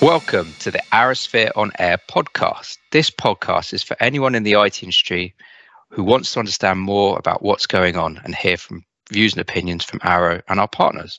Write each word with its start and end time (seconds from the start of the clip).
Welcome 0.00 0.54
to 0.60 0.70
the 0.70 0.80
ArrowSphere 0.92 1.50
on 1.56 1.72
Air 1.76 1.98
podcast. 2.08 2.78
This 2.92 3.10
podcast 3.10 3.74
is 3.74 3.82
for 3.82 3.96
anyone 3.98 4.36
in 4.36 4.44
the 4.44 4.52
IT 4.52 4.80
industry 4.80 5.34
who 5.90 6.04
wants 6.04 6.32
to 6.32 6.38
understand 6.38 6.78
more 6.78 7.18
about 7.18 7.42
what's 7.42 7.66
going 7.66 7.96
on 7.96 8.20
and 8.22 8.32
hear 8.32 8.56
from 8.56 8.84
views 9.10 9.32
and 9.32 9.40
opinions 9.40 9.84
from 9.84 9.98
Arrow 10.04 10.40
and 10.48 10.60
our 10.60 10.68
partners. 10.68 11.18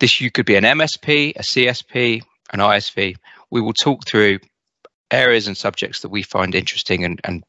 This 0.00 0.20
you 0.20 0.28
could 0.32 0.44
be 0.44 0.56
an 0.56 0.64
MSP, 0.64 1.36
a 1.36 1.42
CSP, 1.42 2.22
an 2.52 2.58
ISV. 2.58 3.14
We 3.52 3.60
will 3.60 3.74
talk 3.74 4.08
through 4.08 4.40
areas 5.12 5.46
and 5.46 5.56
subjects 5.56 6.00
that 6.00 6.08
we 6.08 6.24
find 6.24 6.56
interesting 6.56 7.04
and, 7.04 7.20
and 7.22 7.44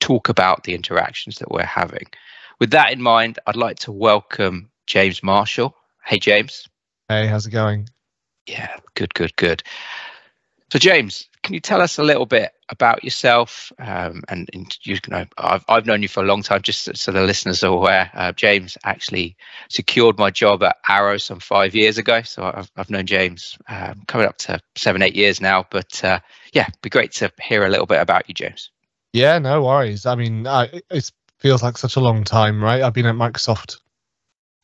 talk 0.00 0.30
about 0.30 0.64
the 0.64 0.74
interactions 0.74 1.40
that 1.40 1.50
we're 1.50 1.62
having. 1.62 2.06
With 2.58 2.70
that 2.70 2.90
in 2.90 3.02
mind, 3.02 3.38
I'd 3.46 3.54
like 3.54 3.80
to 3.80 3.92
welcome 3.92 4.70
James 4.86 5.22
Marshall. 5.22 5.76
Hey, 6.06 6.18
James. 6.18 6.66
Hey, 7.10 7.26
how's 7.26 7.46
it 7.46 7.50
going? 7.50 7.90
Yeah, 8.48 8.76
good, 8.94 9.12
good, 9.14 9.36
good. 9.36 9.62
So, 10.72 10.78
James, 10.78 11.28
can 11.42 11.54
you 11.54 11.60
tell 11.60 11.80
us 11.80 11.98
a 11.98 12.02
little 12.02 12.26
bit 12.26 12.52
about 12.68 13.02
yourself? 13.04 13.72
Um, 13.78 14.22
and, 14.28 14.50
and, 14.52 14.76
you 14.82 14.98
know, 15.08 15.24
I've, 15.38 15.64
I've 15.68 15.86
known 15.86 16.02
you 16.02 16.08
for 16.08 16.22
a 16.22 16.26
long 16.26 16.42
time, 16.42 16.62
just 16.62 16.96
so 16.96 17.12
the 17.12 17.22
listeners 17.22 17.62
are 17.62 17.72
aware. 17.72 18.10
Uh, 18.12 18.32
James 18.32 18.76
actually 18.84 19.36
secured 19.70 20.18
my 20.18 20.30
job 20.30 20.62
at 20.62 20.76
Arrow 20.88 21.16
some 21.16 21.40
five 21.40 21.74
years 21.74 21.96
ago. 21.96 22.22
So 22.22 22.52
I've, 22.54 22.70
I've 22.76 22.90
known 22.90 23.06
James 23.06 23.56
um, 23.68 24.02
coming 24.08 24.26
up 24.26 24.38
to 24.38 24.60
seven, 24.76 25.00
eight 25.02 25.16
years 25.16 25.40
now. 25.40 25.66
But 25.70 26.04
uh, 26.04 26.20
yeah, 26.52 26.66
it'd 26.68 26.80
be 26.82 26.90
great 26.90 27.12
to 27.12 27.32
hear 27.40 27.64
a 27.64 27.70
little 27.70 27.86
bit 27.86 28.00
about 28.00 28.28
you, 28.28 28.34
James. 28.34 28.70
Yeah, 29.14 29.38
no 29.38 29.62
worries. 29.62 30.04
I 30.04 30.16
mean, 30.16 30.46
it 30.46 31.10
feels 31.38 31.62
like 31.62 31.78
such 31.78 31.96
a 31.96 32.00
long 32.00 32.24
time, 32.24 32.62
right? 32.62 32.82
I've 32.82 32.92
been 32.92 33.06
at 33.06 33.14
Microsoft 33.14 33.78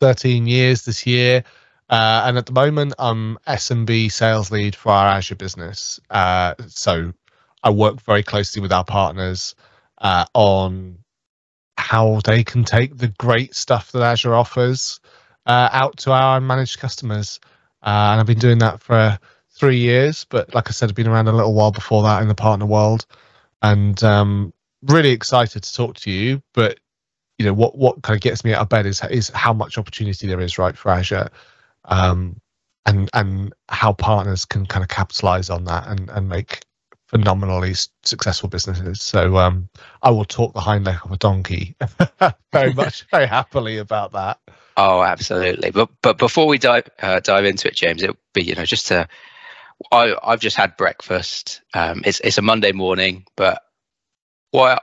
13 0.01 0.47
years 0.47 0.85
this 0.85 1.07
year. 1.07 1.45
Uh, 1.89 2.25
and 2.27 2.39
at 2.39 2.47
the 2.47 2.53
moment, 2.53 2.95
I'm 2.99 3.39
SMB 3.47 4.11
sales 4.11 4.51
lead 4.51 4.75
for 4.75 4.91
our 4.91 5.09
Azure 5.09 5.35
business. 5.35 6.01
Uh, 6.11 6.55
so 6.67 7.13
I 7.63 7.71
work 7.71 8.01
very 8.03 8.23
closely 8.23 8.63
with 8.63 8.73
our 8.73 8.85
partners 8.85 9.55
uh, 9.99 10.25
on 10.35 10.99
how 11.77 12.21
they 12.25 12.43
can 12.45 12.65
take 12.65 12.97
the 12.97 13.09
great 13.19 13.55
stuff 13.55 13.93
that 13.93 14.03
Azure 14.03 14.35
offers 14.35 15.01
uh, 15.47 15.69
out 15.73 15.99
to 15.99 16.13
our 16.13 16.41
managed 16.41 16.79
customers. 16.79 17.41
Uh, 17.83 18.13
and 18.13 18.21
I've 18.21 18.27
been 18.27 18.39
doing 18.39 18.59
that 18.59 18.81
for 18.81 19.19
three 19.51 19.79
years. 19.79 20.25
But 20.29 20.55
like 20.55 20.69
I 20.69 20.73
said, 20.73 20.89
I've 20.89 20.95
been 20.95 21.09
around 21.09 21.29
a 21.29 21.33
little 21.33 21.55
while 21.55 21.71
before 21.71 22.03
that 22.05 22.23
in 22.23 22.29
the 22.29 22.35
partner 22.35 22.67
world. 22.67 23.07
And 23.61 24.03
um, 24.03 24.55
really 24.83 25.11
excited 25.11 25.63
to 25.63 25.75
talk 25.75 25.97
to 25.97 26.11
you. 26.11 26.43
But 26.55 26.79
you 27.39 27.45
know 27.45 27.53
what 27.53 27.77
what 27.77 28.01
kind 28.03 28.17
of 28.17 28.21
gets 28.23 28.45
me 28.45 28.55
out 28.55 28.63
of 28.63 28.69
bed 28.69 28.87
is 28.87 29.03
is 29.11 29.29
how 29.31 29.53
much 29.53 29.77
opportunity 29.77 30.27
there 30.27 30.41
is 30.41 30.57
right 30.57 30.77
for 30.77 30.91
Azure 30.91 31.29
um, 31.85 32.41
and 32.87 33.09
and 33.15 33.53
how 33.69 33.93
partners 33.93 34.45
can 34.45 34.67
kind 34.67 34.83
of 34.83 34.89
capitalize 34.89 35.51
on 35.51 35.65
that 35.65 35.87
and 35.89 36.11
and 36.11 36.29
make 36.29 36.61
phenomenally 37.09 37.75
successful 38.03 38.49
businesses. 38.49 39.03
So 39.03 39.37
um, 39.37 39.69
I 40.03 40.11
will 40.11 40.25
talk 40.25 40.53
the 40.53 40.61
hind 40.61 40.85
leg 40.85 40.99
of 41.05 41.13
a 41.13 41.17
donkey 41.17 41.77
very 42.53 42.73
much, 42.73 43.07
very 43.11 43.27
happily 43.27 43.79
about 43.79 44.13
that. 44.13 44.39
Oh, 44.77 45.03
absolutely. 45.03 45.71
But 45.71 45.91
but 46.03 46.19
before 46.19 46.47
we 46.47 46.59
dive 46.59 46.89
uh, 47.01 47.21
dive 47.21 47.45
into 47.45 47.69
it, 47.69 47.75
James, 47.75 48.03
it 48.03 48.11
would 48.11 48.19
be 48.33 48.43
you 48.43 48.55
know 48.55 48.65
just 48.65 48.89
to 48.89 49.09
I 49.93 50.15
I've 50.23 50.41
just 50.41 50.57
had 50.57 50.77
breakfast. 50.77 51.63
Um, 51.73 52.03
it's 52.05 52.21
it's 52.21 52.39
a 52.39 52.43
Monday 52.43 52.73
morning, 52.73 53.25
but 53.37 53.63
what 54.51 54.83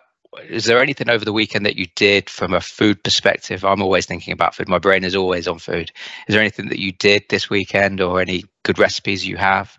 is 0.49 0.65
there 0.65 0.81
anything 0.81 1.09
over 1.09 1.25
the 1.25 1.33
weekend 1.33 1.65
that 1.65 1.75
you 1.75 1.87
did 1.95 2.29
from 2.29 2.53
a 2.53 2.61
food 2.61 3.03
perspective? 3.03 3.65
I'm 3.65 3.81
always 3.81 4.05
thinking 4.05 4.33
about 4.33 4.55
food. 4.55 4.69
My 4.69 4.79
brain 4.79 5.03
is 5.03 5.15
always 5.15 5.47
on 5.47 5.59
food. 5.59 5.91
Is 6.27 6.33
there 6.33 6.41
anything 6.41 6.69
that 6.69 6.79
you 6.79 6.91
did 6.93 7.25
this 7.29 7.49
weekend 7.49 8.01
or 8.01 8.21
any 8.21 8.45
good 8.63 8.79
recipes 8.79 9.25
you 9.27 9.37
have? 9.37 9.77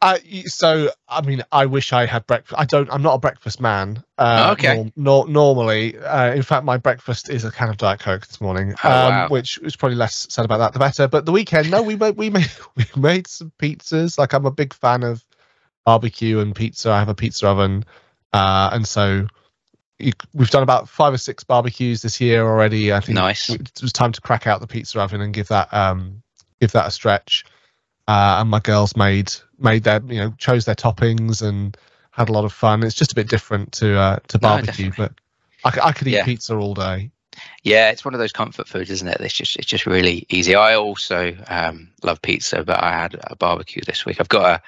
Uh, 0.00 0.18
so 0.46 0.90
I 1.08 1.22
mean, 1.22 1.44
I 1.52 1.66
wish 1.66 1.92
I 1.92 2.06
had 2.06 2.26
breakfast. 2.26 2.60
I 2.60 2.64
don't. 2.64 2.92
I'm 2.92 3.02
not 3.02 3.14
a 3.14 3.18
breakfast 3.18 3.60
man. 3.60 4.02
Uh, 4.18 4.46
oh, 4.48 4.52
okay. 4.52 4.74
Norm, 4.74 4.92
nor, 4.96 5.28
normally, 5.28 5.96
uh, 5.96 6.34
in 6.34 6.42
fact, 6.42 6.64
my 6.64 6.76
breakfast 6.76 7.30
is 7.30 7.44
a 7.44 7.52
can 7.52 7.68
of 7.68 7.76
diet 7.76 8.00
coke 8.00 8.26
this 8.26 8.40
morning. 8.40 8.74
Oh, 8.82 8.90
um, 8.90 9.08
wow. 9.10 9.28
Which 9.28 9.58
is 9.58 9.76
probably 9.76 9.94
less 9.96 10.26
said 10.28 10.44
about 10.44 10.58
that 10.58 10.72
the 10.72 10.80
better. 10.80 11.06
But 11.06 11.24
the 11.24 11.30
weekend, 11.30 11.70
no, 11.70 11.82
we 11.82 11.94
made 11.94 12.16
we 12.16 12.30
made 12.30 12.50
we 12.76 12.84
made 12.96 13.28
some 13.28 13.52
pizzas. 13.60 14.18
Like 14.18 14.32
I'm 14.32 14.44
a 14.44 14.50
big 14.50 14.74
fan 14.74 15.04
of 15.04 15.24
barbecue 15.86 16.40
and 16.40 16.52
pizza. 16.52 16.90
I 16.90 16.98
have 16.98 17.08
a 17.08 17.14
pizza 17.14 17.46
oven. 17.46 17.84
Uh, 18.32 18.70
and 18.72 18.88
so 18.88 19.28
you, 20.02 20.12
we've 20.34 20.50
done 20.50 20.62
about 20.62 20.88
five 20.88 21.12
or 21.12 21.18
six 21.18 21.44
barbecues 21.44 22.02
this 22.02 22.20
year 22.20 22.42
already. 22.42 22.92
I 22.92 23.00
think 23.00 23.16
nice. 23.16 23.48
it 23.50 23.80
was 23.80 23.92
time 23.92 24.12
to 24.12 24.20
crack 24.20 24.46
out 24.46 24.60
the 24.60 24.66
pizza 24.66 25.00
oven 25.00 25.20
and 25.20 25.32
give 25.32 25.48
that 25.48 25.72
um, 25.72 26.22
give 26.60 26.72
that 26.72 26.86
a 26.86 26.90
stretch. 26.90 27.44
Uh, 28.08 28.38
and 28.40 28.50
my 28.50 28.60
girls 28.60 28.96
made 28.96 29.32
made 29.58 29.84
their 29.84 30.02
you 30.06 30.18
know 30.18 30.34
chose 30.38 30.64
their 30.64 30.74
toppings 30.74 31.40
and 31.40 31.76
had 32.10 32.28
a 32.28 32.32
lot 32.32 32.44
of 32.44 32.52
fun. 32.52 32.82
It's 32.82 32.94
just 32.94 33.12
a 33.12 33.14
bit 33.14 33.28
different 33.28 33.72
to 33.72 33.98
uh, 33.98 34.18
to 34.28 34.38
barbecue, 34.38 34.90
no, 34.90 34.94
but 34.96 35.12
I, 35.64 35.88
I 35.88 35.92
could 35.92 36.08
eat 36.08 36.14
yeah. 36.14 36.24
pizza 36.24 36.56
all 36.56 36.74
day. 36.74 37.10
Yeah, 37.62 37.90
it's 37.90 38.04
one 38.04 38.12
of 38.12 38.20
those 38.20 38.32
comfort 38.32 38.68
foods, 38.68 38.90
isn't 38.90 39.08
it? 39.08 39.20
It's 39.20 39.34
just 39.34 39.56
it's 39.56 39.66
just 39.66 39.86
really 39.86 40.26
easy. 40.28 40.54
I 40.54 40.74
also 40.74 41.36
um, 41.48 41.90
love 42.02 42.20
pizza, 42.20 42.64
but 42.64 42.82
I 42.82 42.92
had 42.92 43.18
a 43.24 43.36
barbecue 43.36 43.82
this 43.86 44.04
week. 44.04 44.20
I've 44.20 44.28
got 44.28 44.60
a 44.60 44.62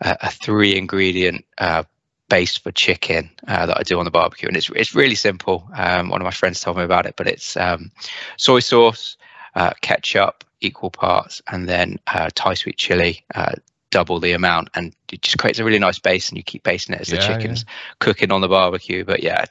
a, 0.00 0.16
a 0.22 0.30
three 0.30 0.76
ingredient 0.76 1.44
uh, 1.58 1.84
base 2.28 2.56
for 2.56 2.72
chicken 2.72 3.30
uh, 3.46 3.66
that 3.66 3.78
I 3.78 3.82
do 3.82 3.98
on 3.98 4.04
the 4.04 4.10
barbecue, 4.10 4.48
and 4.48 4.56
it's 4.56 4.70
it's 4.70 4.94
really 4.94 5.14
simple. 5.14 5.68
Um, 5.74 6.08
one 6.08 6.20
of 6.20 6.24
my 6.24 6.30
friends 6.30 6.60
told 6.60 6.76
me 6.76 6.84
about 6.84 7.06
it, 7.06 7.14
but 7.16 7.26
it's 7.26 7.56
um, 7.56 7.90
soy 8.36 8.60
sauce, 8.60 9.16
uh, 9.54 9.72
ketchup, 9.80 10.44
equal 10.60 10.90
parts, 10.90 11.42
and 11.50 11.68
then 11.68 11.98
uh, 12.06 12.30
Thai 12.34 12.54
sweet 12.54 12.76
chili, 12.76 13.24
uh, 13.34 13.54
double 13.90 14.20
the 14.20 14.32
amount, 14.32 14.68
and 14.74 14.94
it 15.12 15.22
just 15.22 15.38
creates 15.38 15.58
a 15.58 15.64
really 15.64 15.78
nice 15.78 15.98
base. 15.98 16.28
And 16.28 16.36
you 16.36 16.42
keep 16.42 16.62
basing 16.62 16.94
it 16.94 17.00
as 17.00 17.08
the 17.08 17.18
chicken's 17.18 17.64
yeah. 17.66 17.74
cooking 18.00 18.32
on 18.32 18.40
the 18.40 18.48
barbecue. 18.48 19.04
But 19.04 19.22
yeah, 19.22 19.44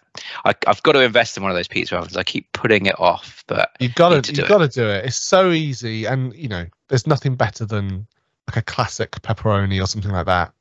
I, 0.43 0.53
have 0.67 0.83
got 0.83 0.93
to 0.93 1.01
invest 1.01 1.37
in 1.37 1.43
one 1.43 1.51
of 1.51 1.57
those 1.57 1.67
pizza 1.67 1.97
ovens. 1.97 2.17
I 2.17 2.23
keep 2.23 2.51
putting 2.51 2.85
it 2.85 2.99
off, 2.99 3.43
but 3.47 3.71
you've 3.79 3.95
got 3.95 4.23
to, 4.23 4.33
you've 4.33 4.47
got 4.47 4.59
to 4.59 4.67
do 4.67 4.87
it. 4.87 5.05
It's 5.05 5.17
so 5.17 5.51
easy, 5.51 6.05
and 6.05 6.33
you 6.33 6.49
know, 6.49 6.65
there's 6.89 7.07
nothing 7.07 7.35
better 7.35 7.65
than 7.65 8.07
like 8.47 8.57
a 8.57 8.61
classic 8.61 9.11
pepperoni 9.11 9.81
or 9.81 9.87
something 9.87 10.11
like 10.11 10.27
that 10.27 10.53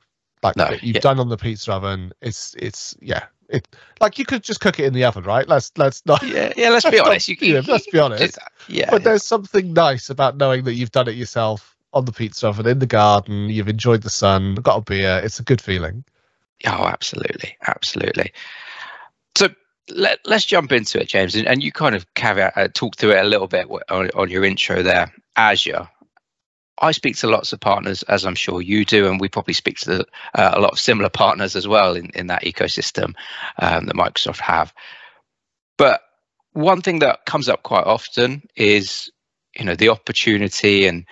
like 0.45 0.57
no, 0.57 0.71
you've 0.83 0.97
yeah. 0.97 1.01
done 1.01 1.19
on 1.19 1.29
the 1.29 1.37
pizza 1.37 1.73
oven. 1.73 2.13
It's 2.21 2.55
it's 2.59 2.95
yeah. 3.01 3.25
It 3.49 3.67
like 4.01 4.19
you 4.19 4.25
could 4.25 4.43
just 4.43 4.61
cook 4.61 4.79
it 4.79 4.85
in 4.85 4.93
the 4.93 5.05
oven, 5.05 5.25
right? 5.25 5.49
Let's 5.49 5.73
let's 5.77 6.05
not. 6.07 6.23
Yeah, 6.23 6.53
yeah. 6.57 6.69
Let's 6.69 6.89
be 6.89 6.99
honest. 7.05 7.29
You, 7.29 7.37
you, 7.41 7.63
let's 7.63 7.89
be 7.91 7.99
honest. 7.99 8.39
Yeah. 8.69 8.91
But 8.91 9.01
yeah. 9.01 9.09
there's 9.09 9.25
something 9.25 9.73
nice 9.73 10.11
about 10.11 10.37
knowing 10.37 10.65
that 10.65 10.75
you've 10.75 10.93
done 10.93 11.09
it 11.09 11.15
yourself 11.15 11.75
on 11.95 12.05
the 12.05 12.13
pizza 12.13 12.49
oven 12.49 12.67
in 12.67 12.79
the 12.79 12.87
garden. 12.87 13.49
You've 13.49 13.69
enjoyed 13.69 14.03
the 14.03 14.11
sun, 14.11 14.57
got 14.57 14.77
a 14.77 14.81
beer. 14.83 15.21
It's 15.25 15.41
a 15.41 15.43
good 15.43 15.61
feeling. 15.61 16.05
Oh, 16.67 16.87
absolutely, 16.87 17.57
absolutely. 17.67 18.33
So 19.37 19.49
let, 19.89 20.19
let's 20.25 20.45
jump 20.45 20.73
into 20.73 21.01
it, 21.01 21.09
James, 21.09 21.35
and, 21.35 21.47
and 21.47 21.63
you 21.63 21.73
kind 21.73 21.95
of 21.95 22.13
caveat, 22.15 22.57
uh, 22.57 22.69
talk 22.73 22.97
through 22.97 23.13
it 23.13 23.25
a 23.25 23.29
little 23.29 23.49
bit 23.49 23.69
on, 23.91 24.11
on 24.15 24.31
your 24.31 24.45
intro 24.45 24.83
there. 24.83 25.13
Azure, 25.37 25.89
I 26.79 26.93
speak 26.93 27.17
to 27.19 27.29
lots 27.29 27.53
of 27.53 27.61
partners, 27.61 28.03
as 28.05 28.25
I'm 28.25 28.35
sure 28.35 28.61
you 28.61 28.85
do, 28.85 29.07
and 29.09 29.21
we 29.21 29.29
probably 29.29 29.55
speak 29.55 29.79
to 29.81 30.05
uh, 30.35 30.51
a 30.55 30.61
lot 30.61 30.73
of 30.73 30.81
similar 30.81 31.09
partners 31.09 31.55
as 31.55 31.69
well 31.69 31.95
in, 31.95 32.11
in 32.15 32.27
that 32.27 32.43
ecosystem 32.43 33.15
um, 33.59 33.87
that 33.87 33.95
Microsoft 33.95 34.41
have. 34.41 34.73
But 35.79 36.01
one 36.53 36.81
thing 36.81 36.99
that 37.01 37.27
comes 37.27 37.49
up 37.49 37.63
quite 37.63 37.85
often 37.85 38.43
is, 38.57 39.11
you 39.57 39.65
know, 39.65 39.77
the 39.77 39.89
opportunity 39.89 40.87
and 40.87 41.05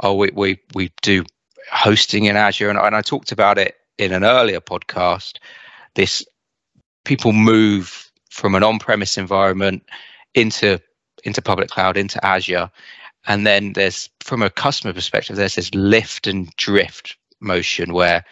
oh, 0.00 0.14
we 0.14 0.30
we 0.34 0.58
we 0.74 0.92
do 1.02 1.24
hosting 1.70 2.24
in 2.24 2.36
Azure, 2.36 2.70
and, 2.70 2.78
and 2.78 2.96
I 2.96 3.02
talked 3.02 3.32
about 3.32 3.58
it 3.58 3.76
in 3.98 4.12
an 4.12 4.24
earlier 4.24 4.60
podcast. 4.60 5.38
This 5.94 6.24
people 7.04 7.32
move 7.32 8.10
from 8.30 8.54
an 8.54 8.62
on-premise 8.62 9.16
environment 9.16 9.84
into 10.34 10.80
into 11.24 11.42
public 11.42 11.70
cloud 11.70 11.96
into 11.96 12.24
Azure 12.24 12.70
and 13.26 13.46
then 13.46 13.72
there's 13.72 14.08
from 14.20 14.42
a 14.42 14.50
customer 14.50 14.92
perspective 14.92 15.36
there's 15.36 15.56
this 15.56 15.74
lift 15.74 16.26
and 16.26 16.54
drift 16.56 17.16
motion 17.40 17.92
where 17.92 18.24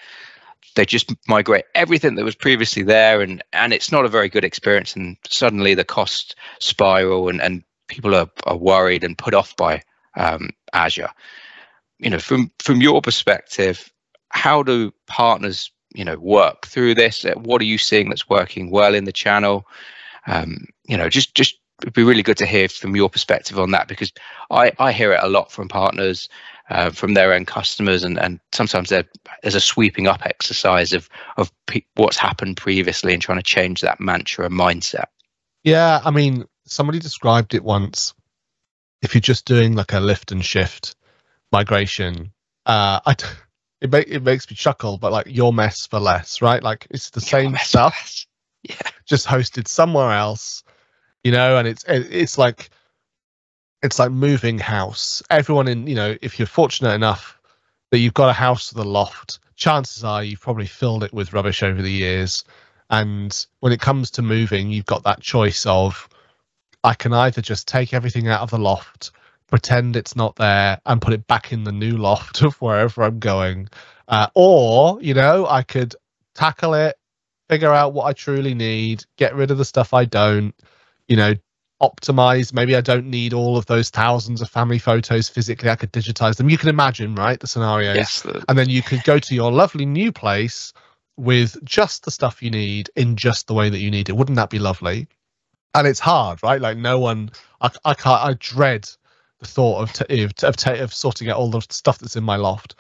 they 0.75 0.85
just 0.85 1.15
migrate 1.29 1.65
everything 1.75 2.17
that 2.17 2.25
was 2.25 2.35
previously 2.35 2.83
there 2.83 3.21
and 3.21 3.43
and 3.53 3.73
it's 3.73 3.93
not 3.93 4.05
a 4.05 4.09
very 4.09 4.29
good 4.29 4.45
experience. 4.45 4.95
And 4.97 5.17
suddenly 5.29 5.75
the 5.75 5.85
cost 5.85 6.35
spiral 6.61 7.29
and 7.29 7.41
and 7.41 7.63
people 7.89 8.15
are, 8.15 8.31
are 8.45 8.57
worried 8.57 9.05
and 9.05 9.17
put 9.19 9.35
off 9.35 9.57
by 9.57 9.83
um, 10.17 10.51
azure. 10.73 11.11
You 11.99 12.11
know 12.11 12.19
from 12.19 12.51
from 12.59 12.81
your 12.81 13.01
perspective 13.03 13.91
how 14.31 14.63
do 14.63 14.93
partners 15.07 15.71
you 15.95 16.05
know 16.05 16.19
work 16.19 16.67
through 16.67 16.95
this? 16.95 17.25
What 17.37 17.61
are 17.61 17.67
you 17.67 17.79
seeing 17.79 18.09
that's 18.09 18.29
working 18.29 18.71
well 18.71 18.95
in 18.95 19.05
the 19.05 19.13
channel? 19.13 19.67
Um, 20.27 20.67
you 20.85 20.97
know 20.97 21.09
just 21.09 21.35
just 21.35 21.57
it'd 21.85 21.93
be 21.93 22.03
really 22.03 22.23
good 22.23 22.39
to 22.39 22.47
hear 22.47 22.67
from 22.67 22.97
your 22.97 23.11
perspective 23.11 23.59
on 23.59 23.73
that 23.73 23.89
because 23.89 24.11
I, 24.51 24.73
I 24.79 24.91
hear 24.91 25.13
it 25.13 25.21
a 25.23 25.29
lot 25.29 25.53
from 25.53 25.69
partners, 25.69 26.31
uh, 26.71 26.89
from 26.89 27.13
their 27.13 27.35
own 27.35 27.45
customers, 27.45 28.05
and, 28.05 28.19
and 28.19 28.41
sometimes 28.53 28.89
there's 28.89 29.55
a 29.55 29.61
sweeping 29.61 30.07
up 30.07 30.25
exercise 30.25 30.95
of 30.95 31.11
of 31.37 31.53
pe- 31.67 31.85
what's 31.95 32.17
happened 32.17 32.57
previously 32.57 33.13
and 33.13 33.21
trying 33.21 33.37
to 33.37 33.45
change 33.45 33.83
that 33.83 34.01
mantra 34.01 34.47
and 34.47 34.59
mindset. 34.59 35.09
Yeah, 35.63 36.01
I 36.03 36.11
mean, 36.11 36.47
somebody 36.65 37.01
described 37.01 37.53
it 37.53 37.63
once. 37.63 38.15
If 39.03 39.15
you're 39.15 39.21
just 39.21 39.45
doing 39.45 39.75
like 39.75 39.93
a 39.93 40.01
lift 40.01 40.33
and 40.33 40.43
shift 40.43 40.97
migration, 41.53 42.33
uh, 42.65 43.01
I, 43.07 43.15
it, 43.83 43.93
make, 43.93 44.09
it 44.09 44.23
makes 44.23 44.49
me 44.49 44.57
chuckle, 44.57 44.97
but 44.97 45.13
like 45.13 45.27
your 45.29 45.53
mess 45.53 45.87
for 45.87 46.01
less, 46.01 46.41
right? 46.41 46.63
Like 46.63 46.87
it's 46.89 47.11
the 47.11 47.21
same 47.21 47.55
stuff, 47.57 48.25
yeah, 48.63 48.77
just 49.05 49.27
hosted 49.27 49.69
somewhere 49.69 50.13
else, 50.13 50.65
you 51.25 51.33
know. 51.33 51.57
And 51.57 51.67
it's 51.67 51.85
it's 51.89 52.39
like 52.39 52.71
it's 53.83 53.99
like 53.99 54.13
moving 54.13 54.59
house. 54.59 55.23
Everyone 55.31 55.69
in 55.69 55.87
you 55.87 55.95
know, 55.95 56.17
if 56.23 56.39
you're 56.39 56.47
fortunate 56.47 56.95
enough 56.95 57.41
that 57.91 57.99
you've 57.99 58.15
got 58.15 58.31
a 58.31 58.35
house 58.35 58.73
with 58.73 58.85
a 58.85 58.89
loft, 58.89 59.41
chances 59.57 60.05
are 60.05 60.23
you've 60.23 60.41
probably 60.41 60.67
filled 60.67 61.03
it 61.03 61.13
with 61.13 61.33
rubbish 61.33 61.63
over 61.63 61.83
the 61.83 61.91
years. 61.91 62.45
And 62.91 63.47
when 63.61 63.73
it 63.73 63.81
comes 63.81 64.11
to 64.13 64.23
moving, 64.23 64.71
you've 64.71 64.87
got 64.87 65.05
that 65.05 65.21
choice 65.21 65.67
of 65.67 66.09
I 66.85 66.95
can 66.95 67.13
either 67.13 67.41
just 67.41 67.67
take 67.67 67.95
everything 67.95 68.29
out 68.29 68.43
of 68.43 68.51
the 68.51 68.59
loft 68.59 69.11
pretend 69.55 69.95
it's 69.95 70.17
not 70.17 70.35
there 70.37 70.81
and 70.87 71.01
put 71.01 71.13
it 71.13 71.27
back 71.27 71.53
in 71.53 71.65
the 71.65 71.73
new 71.73 71.97
loft 71.97 72.43
of 72.43 72.61
wherever 72.61 73.03
I'm 73.03 73.19
going. 73.19 73.69
Uh, 74.09 74.27
or, 74.35 75.01
you 75.01 75.15
know, 75.15 75.47
I 75.47 75.63
could 75.63 75.95
tackle 76.35 76.75
it, 76.75 76.97
figure 77.49 77.73
out 77.73 77.93
what 77.93 78.07
I 78.07 78.13
truly 78.13 78.55
need, 78.55 79.05
get 79.17 79.35
rid 79.35 79.51
of 79.51 79.59
the 79.59 79.65
stuff 79.65 79.95
I 79.95 80.05
don't, 80.05 80.55
you 81.09 81.17
know, 81.17 81.35
optimize. 81.83 82.53
Maybe 82.53 82.77
I 82.77 82.81
don't 82.81 83.07
need 83.07 83.33
all 83.33 83.57
of 83.57 83.67
those 83.67 83.91
thousands 83.91 84.41
of 84.41 84.49
family 84.49 84.79
photos 84.79 85.29
physically. 85.29 85.71
I 85.71 85.77
could 85.77 85.93
digitize 85.93 86.37
them. 86.37 86.49
You 86.49 86.59
can 86.59 86.69
imagine, 86.69 87.15
right? 87.15 87.39
The 87.39 87.47
scenarios. 87.47 87.97
Yes, 87.97 88.23
the... 88.23 88.45
And 88.49 88.59
then 88.59 88.69
you 88.69 88.83
could 88.83 89.05
go 89.05 89.19
to 89.19 89.35
your 89.35 89.53
lovely 89.53 89.87
new 89.87 90.13
place 90.13 90.73
with 91.17 91.63
just 91.65 92.05
the 92.05 92.11
stuff 92.11 92.43
you 92.43 92.51
need 92.51 92.91
in 92.97 93.17
just 93.17 93.47
the 93.47 93.55
way 93.55 93.69
that 93.69 93.79
you 93.79 93.91
need 93.91 94.09
it. 94.09 94.17
Wouldn't 94.17 94.37
that 94.37 94.51
be 94.51 94.59
lovely? 94.59 95.07
And 95.75 95.87
it's 95.87 96.01
hard, 96.01 96.43
right? 96.43 96.61
Like 96.61 96.77
no 96.77 96.99
one, 96.99 97.31
I, 97.61 97.71
I 97.85 97.95
can't, 97.95 98.23
I 98.23 98.37
dread 98.39 98.89
the 99.41 99.47
thought 99.47 99.83
of 99.83 99.93
t- 99.93 100.23
of, 100.23 100.33
of, 100.43 100.57
t- 100.57 100.79
of 100.79 100.95
sorting 100.95 101.29
out 101.29 101.37
all 101.37 101.51
the 101.51 101.61
stuff 101.69 101.99
that's 101.99 102.17
in 102.17 102.25
my 102.25 102.37
loft. 102.37 102.77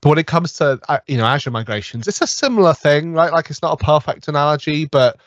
But 0.00 0.08
when 0.08 0.18
it 0.18 0.26
comes 0.26 0.54
to 0.54 0.80
uh, 0.88 0.98
you 1.06 1.18
know 1.18 1.26
Azure 1.26 1.50
migrations, 1.50 2.08
it's 2.08 2.22
a 2.22 2.26
similar 2.26 2.72
thing, 2.72 3.12
right? 3.12 3.32
Like 3.32 3.50
it's 3.50 3.62
not 3.62 3.80
a 3.80 3.84
perfect 3.84 4.28
analogy, 4.28 4.86
but 4.86 5.20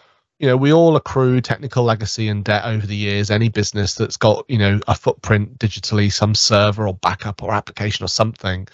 you 0.44 0.50
know 0.50 0.58
we 0.58 0.74
all 0.74 0.98
accrue 0.98 1.40
technical 1.40 1.86
legacy 1.86 2.28
and 2.28 2.44
debt 2.44 2.66
over 2.66 2.86
the 2.86 2.98
years. 2.98 3.32
Any 3.32 3.48
business 3.48 3.96
that's 3.96 4.18
got 4.18 4.44
you 4.50 4.58
know 4.58 4.82
a 4.90 4.94
footprint 4.94 5.58
digitally, 5.58 6.12
some 6.12 6.36
server 6.36 6.86
or 6.86 6.96
backup 6.96 7.42
or 7.42 7.54
application 7.54 8.04
or 8.04 8.10
something, 8.10 8.68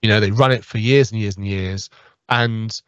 you 0.00 0.08
know 0.08 0.20
they 0.20 0.30
run 0.30 0.52
it 0.52 0.64
for 0.64 0.78
years 0.78 1.10
and 1.10 1.20
years 1.20 1.36
and 1.36 1.44
years. 1.44 1.90
And 2.28 2.80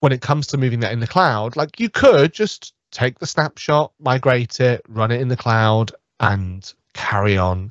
when 0.00 0.10
it 0.10 0.20
comes 0.20 0.48
to 0.48 0.56
moving 0.58 0.80
that 0.80 0.90
in 0.90 0.98
the 0.98 1.06
cloud, 1.06 1.54
like 1.54 1.78
you 1.78 1.88
could 1.88 2.32
just 2.32 2.74
take 2.90 3.20
the 3.20 3.26
snapshot, 3.26 3.92
migrate 4.00 4.58
it, 4.58 4.82
run 4.88 5.12
it 5.12 5.20
in 5.20 5.28
the 5.28 5.36
cloud, 5.36 5.92
and 6.18 6.74
carry 6.92 7.38
on 7.38 7.70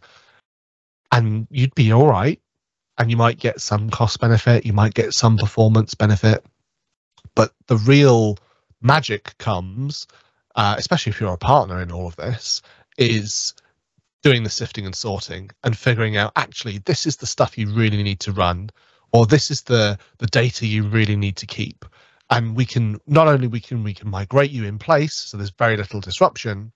and 1.12 1.46
you'd 1.52 1.76
be 1.76 1.92
all 1.92 2.08
right 2.08 2.40
and 2.98 3.12
you 3.12 3.18
might 3.18 3.38
get 3.38 3.60
some 3.60 3.90
cost 3.90 4.22
benefit 4.22 4.66
you 4.66 4.72
might 4.72 4.94
get 4.94 5.14
some 5.14 5.38
performance 5.38 5.94
benefit 5.94 6.46
but 7.36 7.52
the 7.68 7.78
real 7.78 8.38
magic 8.84 9.38
comes 9.38 10.08
uh, 10.56 10.76
especially 10.78 11.10
if 11.10 11.20
you're 11.20 11.34
a 11.34 11.38
partner 11.38 11.82
in 11.82 11.92
all 11.92 12.08
of 12.08 12.16
this 12.16 12.62
is 12.98 13.54
doing 14.22 14.44
the 14.44 14.50
sifting 14.50 14.86
and 14.86 14.96
sorting 14.96 15.50
and 15.64 15.78
figuring 15.78 16.16
out 16.16 16.32
actually 16.36 16.78
this 16.80 17.06
is 17.06 17.18
the 17.18 17.26
stuff 17.26 17.58
you 17.58 17.72
really 17.74 18.02
need 18.04 18.20
to 18.20 18.32
run 18.32 18.70
or 19.12 19.26
this 19.26 19.52
is 19.52 19.62
the 19.64 19.98
the 20.20 20.28
data 20.28 20.66
you 20.66 20.84
really 20.84 21.16
need 21.16 21.36
to 21.38 21.46
keep. 21.46 21.86
And 22.30 22.56
we 22.56 22.66
can 22.66 23.00
not 23.06 23.28
only 23.28 23.48
we 23.48 23.60
can 23.60 23.84
we 23.84 23.94
can 23.94 24.10
migrate 24.10 24.52
you 24.52 24.66
in 24.66 24.80
place 24.80 25.14
so 25.14 25.38
there's 25.38 25.52
very 25.52 25.78
little 25.78 26.00
disruption 26.00 26.72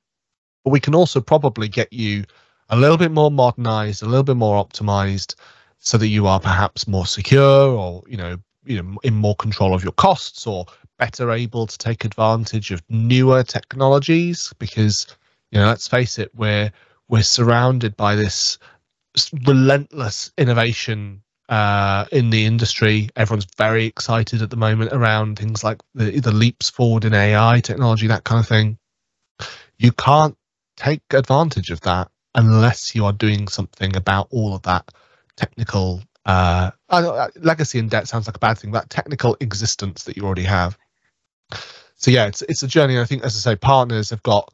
but 0.63 0.71
we 0.71 0.79
can 0.79 0.93
also 0.93 1.21
probably 1.21 1.67
get 1.67 1.91
you 1.93 2.25
a 2.69 2.75
little 2.75 2.97
bit 2.97 3.11
more 3.11 3.31
modernized, 3.31 4.03
a 4.03 4.05
little 4.05 4.23
bit 4.23 4.35
more 4.35 4.63
optimized, 4.63 5.35
so 5.79 5.97
that 5.97 6.07
you 6.07 6.27
are 6.27 6.39
perhaps 6.39 6.87
more 6.87 7.05
secure 7.05 7.69
or 7.71 8.03
you 8.07 8.17
know 8.17 8.37
you 8.65 8.81
know 8.81 8.97
in 9.03 9.13
more 9.13 9.35
control 9.35 9.73
of 9.73 9.83
your 9.83 9.93
costs 9.93 10.45
or 10.45 10.65
better 10.97 11.31
able 11.31 11.67
to 11.67 11.77
take 11.77 12.05
advantage 12.05 12.71
of 12.71 12.81
newer 12.89 13.43
technologies 13.43 14.53
because 14.59 15.07
you 15.51 15.59
know 15.59 15.67
let's 15.67 15.87
face 15.87 16.19
it 16.19 16.31
we're 16.35 16.71
we're 17.07 17.23
surrounded 17.23 17.95
by 17.95 18.15
this 18.15 18.57
relentless 19.45 20.31
innovation 20.37 21.21
uh, 21.49 22.05
in 22.11 22.29
the 22.29 22.45
industry. 22.45 23.09
Everyone's 23.15 23.47
very 23.57 23.85
excited 23.85 24.41
at 24.41 24.49
the 24.49 24.57
moment 24.57 24.93
around 24.93 25.39
things 25.39 25.63
like 25.63 25.81
the, 25.95 26.19
the 26.19 26.31
leaps 26.31 26.69
forward 26.69 27.05
in 27.05 27.13
AI 27.13 27.61
technology, 27.61 28.07
that 28.07 28.23
kind 28.23 28.39
of 28.39 28.47
thing. 28.47 28.77
You 29.77 29.91
can't 29.91 30.35
take 30.75 31.01
advantage 31.11 31.71
of 31.71 31.81
that 31.81 32.09
unless 32.35 32.93
you 32.93 33.05
are 33.05 33.13
doing 33.13 33.47
something 33.47 33.95
about 33.95 34.27
all 34.31 34.53
of 34.53 34.61
that 34.63 34.91
technical 35.35 36.01
uh, 36.25 36.71
legacy 37.37 37.79
and 37.79 37.89
debt 37.89 38.07
sounds 38.07 38.27
like 38.27 38.35
a 38.35 38.39
bad 38.39 38.57
thing 38.57 38.71
that 38.71 38.89
technical 38.89 39.37
existence 39.39 40.03
that 40.03 40.17
you 40.17 40.23
already 40.23 40.43
have 40.43 40.77
so 41.95 42.11
yeah 42.11 42.27
it's 42.27 42.41
it's 42.43 42.63
a 42.63 42.67
journey 42.67 42.99
i 42.99 43.05
think 43.05 43.23
as 43.23 43.35
i 43.35 43.51
say 43.51 43.55
partners 43.55 44.09
have 44.09 44.23
got 44.23 44.53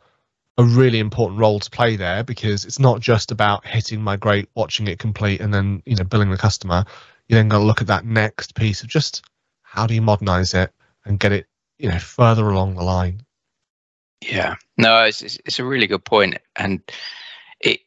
a 0.57 0.63
really 0.63 0.99
important 0.99 1.39
role 1.39 1.59
to 1.59 1.69
play 1.69 1.95
there 1.95 2.23
because 2.23 2.63
it's 2.65 2.79
not 2.79 2.99
just 2.99 3.31
about 3.31 3.65
hitting 3.65 3.99
my 3.99 4.13
migrate 4.13 4.49
watching 4.55 4.87
it 4.87 4.99
complete 4.99 5.41
and 5.41 5.53
then 5.53 5.81
you 5.85 5.95
know 5.95 6.03
billing 6.03 6.29
the 6.29 6.37
customer 6.37 6.85
You're 7.27 7.39
then 7.39 7.49
got 7.49 7.59
to 7.59 7.63
look 7.63 7.81
at 7.81 7.87
that 7.87 8.05
next 8.05 8.53
piece 8.53 8.83
of 8.83 8.87
just 8.87 9.23
how 9.61 9.87
do 9.87 9.95
you 9.95 10.01
modernize 10.01 10.53
it 10.53 10.71
and 11.05 11.19
get 11.19 11.31
it 11.31 11.47
you 11.79 11.89
know 11.89 11.97
further 11.97 12.49
along 12.49 12.75
the 12.75 12.83
line 12.83 13.23
yeah, 14.29 14.55
no, 14.77 15.03
it's 15.03 15.21
it's 15.21 15.59
a 15.59 15.65
really 15.65 15.87
good 15.87 16.05
point, 16.05 16.37
and 16.55 16.81
it 17.59 17.81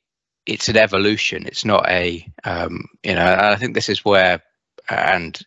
it's 0.45 0.69
an 0.69 0.77
evolution. 0.77 1.47
It's 1.47 1.65
not 1.65 1.89
a 1.89 2.27
um, 2.45 2.87
you 3.03 3.15
know. 3.15 3.37
I 3.39 3.57
think 3.57 3.75
this 3.75 3.89
is 3.89 4.05
where 4.05 4.43
and 4.89 5.39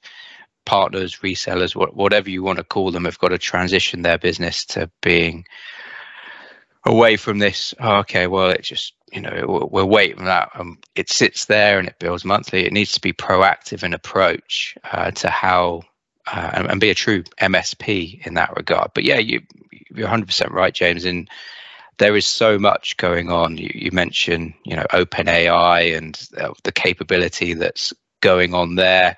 partners, 0.69 1.17
resellers, 1.23 1.75
whatever 1.75 2.29
you 2.29 2.43
want 2.43 2.59
to 2.59 2.63
call 2.63 2.91
them, 2.91 3.05
have 3.05 3.17
got 3.17 3.29
to 3.29 3.39
transition 3.39 4.03
their 4.03 4.19
business 4.19 4.65
to 4.65 4.87
being 5.01 5.45
away 6.85 7.17
from 7.17 7.39
this. 7.39 7.73
Oh, 7.79 7.97
okay, 8.01 8.27
well, 8.27 8.51
it 8.51 8.61
just 8.61 8.93
you 9.11 9.19
know 9.19 9.67
we're 9.71 9.83
waiting 9.83 10.25
that 10.25 10.51
um, 10.53 10.77
it 10.93 11.09
sits 11.09 11.45
there 11.45 11.79
and 11.79 11.87
it 11.87 11.97
builds 11.97 12.23
monthly. 12.23 12.67
It 12.67 12.71
needs 12.71 12.91
to 12.91 13.01
be 13.01 13.13
proactive 13.13 13.81
in 13.83 13.95
approach 13.95 14.77
uh, 14.83 15.09
to 15.09 15.29
how 15.29 15.81
uh, 16.31 16.51
and, 16.53 16.69
and, 16.69 16.79
be 16.79 16.91
a 16.91 16.95
true 16.95 17.23
MSP 17.41 18.27
in 18.27 18.35
that 18.35 18.55
regard. 18.55 18.91
But 18.93 19.05
yeah, 19.05 19.17
you 19.17 19.41
you're 19.89 20.07
100% 20.07 20.51
right, 20.51 20.73
James. 20.73 21.03
And 21.03 21.27
there 21.97 22.15
is 22.15 22.27
so 22.27 22.59
much 22.59 22.95
going 22.97 23.31
on. 23.31 23.57
You, 23.57 23.71
you 23.73 23.91
mentioned, 23.91 24.53
you 24.63 24.75
know, 24.75 24.85
OpenAI 24.91 25.97
and 25.97 26.21
uh, 26.37 26.53
the 26.63 26.71
capability 26.71 27.55
that's 27.55 27.91
going 28.21 28.53
on 28.53 28.75
there. 28.75 29.17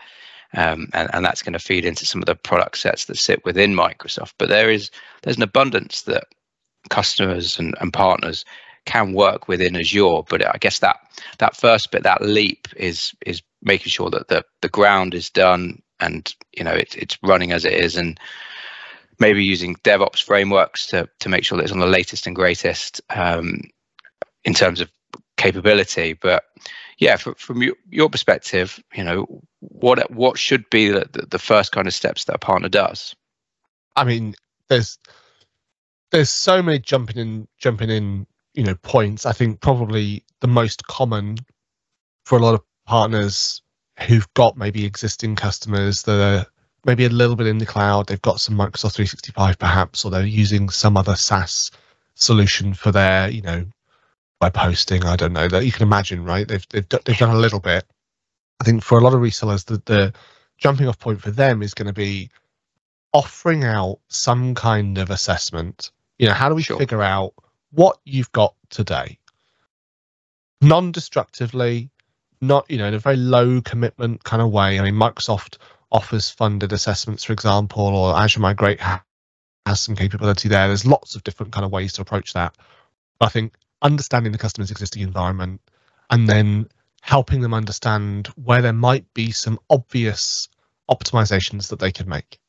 Um, 0.53 0.89
and, 0.93 1.09
and 1.13 1.23
that's 1.23 1.41
going 1.41 1.53
to 1.53 1.59
feed 1.59 1.85
into 1.85 2.05
some 2.05 2.21
of 2.21 2.25
the 2.25 2.35
product 2.35 2.77
sets 2.77 3.05
that 3.05 3.17
sit 3.17 3.45
within 3.45 3.73
Microsoft. 3.73 4.33
But 4.37 4.49
there 4.49 4.69
is 4.69 4.91
there's 5.21 5.37
an 5.37 5.43
abundance 5.43 6.01
that 6.03 6.25
customers 6.89 7.57
and, 7.57 7.75
and 7.79 7.93
partners 7.93 8.43
can 8.85 9.13
work 9.13 9.47
within 9.47 9.75
Azure. 9.75 10.23
But 10.27 10.45
I 10.45 10.57
guess 10.59 10.79
that 10.79 10.97
that 11.37 11.55
first 11.55 11.91
bit, 11.91 12.03
that 12.03 12.21
leap, 12.21 12.67
is 12.75 13.13
is 13.25 13.41
making 13.61 13.89
sure 13.89 14.09
that 14.09 14.27
the 14.27 14.43
the 14.61 14.69
ground 14.69 15.13
is 15.13 15.29
done 15.29 15.81
and 15.99 16.33
you 16.57 16.63
know 16.63 16.73
it's 16.73 16.95
it's 16.95 17.17
running 17.23 17.51
as 17.51 17.63
it 17.63 17.73
is 17.73 17.95
and 17.95 18.19
maybe 19.19 19.43
using 19.43 19.75
DevOps 19.83 20.21
frameworks 20.21 20.87
to 20.87 21.07
to 21.19 21.29
make 21.29 21.45
sure 21.45 21.57
that 21.57 21.63
it's 21.63 21.71
on 21.71 21.79
the 21.79 21.85
latest 21.85 22.27
and 22.27 22.35
greatest 22.35 22.99
um, 23.11 23.61
in 24.43 24.53
terms 24.53 24.81
of 24.81 24.91
capability. 25.37 26.13
But 26.13 26.43
yeah, 27.01 27.17
for, 27.17 27.33
from 27.33 27.63
your, 27.63 27.73
your 27.89 28.09
perspective, 28.09 28.81
you 28.93 29.03
know, 29.03 29.25
what 29.59 30.11
what 30.11 30.37
should 30.37 30.69
be 30.69 30.89
the, 30.89 31.25
the 31.29 31.39
first 31.39 31.71
kind 31.71 31.87
of 31.87 31.95
steps 31.95 32.25
that 32.25 32.35
a 32.35 32.39
partner 32.39 32.69
does? 32.69 33.15
I 33.95 34.03
mean, 34.03 34.35
there's 34.69 34.99
there's 36.11 36.29
so 36.29 36.61
many 36.61 36.77
jumping 36.77 37.17
in 37.17 37.47
jumping 37.57 37.89
in 37.89 38.27
you 38.53 38.63
know 38.63 38.75
points. 38.83 39.25
I 39.25 39.31
think 39.31 39.61
probably 39.61 40.23
the 40.41 40.47
most 40.47 40.85
common 40.85 41.37
for 42.23 42.37
a 42.37 42.41
lot 42.41 42.53
of 42.53 42.61
partners 42.85 43.63
who've 44.07 44.31
got 44.35 44.55
maybe 44.55 44.85
existing 44.85 45.35
customers 45.35 46.03
that 46.03 46.21
are 46.21 46.45
maybe 46.85 47.05
a 47.05 47.09
little 47.09 47.35
bit 47.35 47.47
in 47.47 47.57
the 47.57 47.65
cloud. 47.65 48.07
They've 48.07 48.21
got 48.21 48.39
some 48.39 48.55
Microsoft 48.55 48.93
365 48.93 49.57
perhaps, 49.57 50.05
or 50.05 50.11
they're 50.11 50.23
using 50.23 50.69
some 50.69 50.95
other 50.95 51.15
SaaS 51.15 51.71
solution 52.13 52.75
for 52.75 52.91
their, 52.91 53.27
you 53.27 53.41
know, 53.41 53.65
web 54.41 54.53
posting. 54.53 55.05
I 55.05 55.15
don't 55.15 55.33
know 55.33 55.47
that 55.47 55.65
you 55.65 55.71
can 55.71 55.83
imagine, 55.83 56.25
right? 56.25 56.47
They've 56.47 56.65
they've 56.69 56.87
they've 56.89 57.17
done 57.17 57.35
a 57.35 57.39
little 57.39 57.59
bit. 57.59 57.85
I 58.59 58.63
think 58.63 58.83
for 58.83 58.97
a 58.97 59.01
lot 59.01 59.13
of 59.13 59.19
resellers, 59.19 59.65
the 59.65 59.81
the 59.85 60.13
jumping 60.57 60.87
off 60.87 60.99
point 60.99 61.21
for 61.21 61.31
them 61.31 61.61
is 61.61 61.73
going 61.73 61.87
to 61.87 61.93
be 61.93 62.29
offering 63.13 63.63
out 63.63 63.99
some 64.07 64.55
kind 64.55 64.97
of 64.97 65.09
assessment. 65.09 65.91
You 66.17 66.27
know, 66.27 66.33
how 66.33 66.49
do 66.49 66.55
we 66.55 66.63
sure. 66.63 66.77
figure 66.77 67.01
out 67.01 67.33
what 67.71 67.97
you've 68.03 68.31
got 68.31 68.55
today? 68.69 69.17
Non-destructively, 70.61 71.89
not 72.41 72.69
you 72.69 72.77
know 72.77 72.87
in 72.87 72.93
a 72.93 72.99
very 72.99 73.17
low 73.17 73.61
commitment 73.61 74.23
kind 74.23 74.41
of 74.41 74.51
way. 74.51 74.79
I 74.79 74.83
mean, 74.83 74.95
Microsoft 74.95 75.57
offers 75.91 76.29
funded 76.29 76.71
assessments, 76.71 77.23
for 77.23 77.33
example, 77.33 77.83
or 77.83 78.15
Azure 78.15 78.39
Migrate 78.39 78.79
has 78.79 79.81
some 79.81 79.95
capability 79.95 80.49
there. 80.49 80.67
There's 80.67 80.85
lots 80.85 81.15
of 81.15 81.23
different 81.23 81.51
kind 81.51 81.65
of 81.65 81.71
ways 81.71 81.93
to 81.93 82.01
approach 82.01 82.33
that. 82.33 82.55
But 83.19 83.25
I 83.27 83.29
think 83.29 83.55
understanding 83.81 84.31
the 84.31 84.37
customer's 84.37 84.71
existing 84.71 85.01
environment 85.01 85.61
and 86.09 86.27
then 86.27 86.67
helping 87.01 87.41
them 87.41 87.53
understand 87.53 88.27
where 88.35 88.61
there 88.61 88.73
might 88.73 89.11
be 89.13 89.31
some 89.31 89.59
obvious 89.69 90.47
optimizations 90.89 91.69
that 91.69 91.79
they 91.79 91.91
could 91.91 92.07
make 92.07 92.39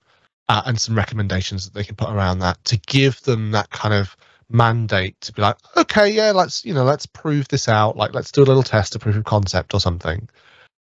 uh, 0.48 0.62
and 0.66 0.80
some 0.80 0.94
recommendations 0.96 1.64
that 1.64 1.74
they 1.74 1.84
can 1.84 1.96
put 1.96 2.10
around 2.10 2.40
that 2.40 2.62
to 2.64 2.76
give 2.86 3.20
them 3.22 3.52
that 3.52 3.70
kind 3.70 3.94
of 3.94 4.16
mandate 4.50 5.18
to 5.22 5.32
be 5.32 5.42
like, 5.42 5.56
okay, 5.76 6.10
yeah, 6.10 6.30
let's 6.32 6.64
you 6.64 6.74
know, 6.74 6.84
let's 6.84 7.06
prove 7.06 7.48
this 7.48 7.68
out. 7.68 7.96
Like, 7.96 8.14
let's 8.14 8.32
do 8.32 8.42
a 8.42 8.44
little 8.44 8.62
test, 8.62 8.94
a 8.94 8.98
proof 8.98 9.16
of 9.16 9.24
concept 9.24 9.74
or 9.74 9.80
something. 9.80 10.28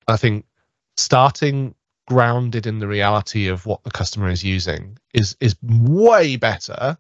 I 0.08 0.18
think 0.18 0.46
starting 0.98 1.75
grounded 2.08 2.65
in 2.65 2.79
the 2.79 2.88
reality 2.88 3.48
of 3.48 3.68
what 3.68 3.84
the 3.84 3.91
customer 3.91 4.29
is 4.29 4.44
using 4.44 4.98
is 5.13 5.38
is 5.39 5.56
way 5.62 6.36
better 6.36 6.98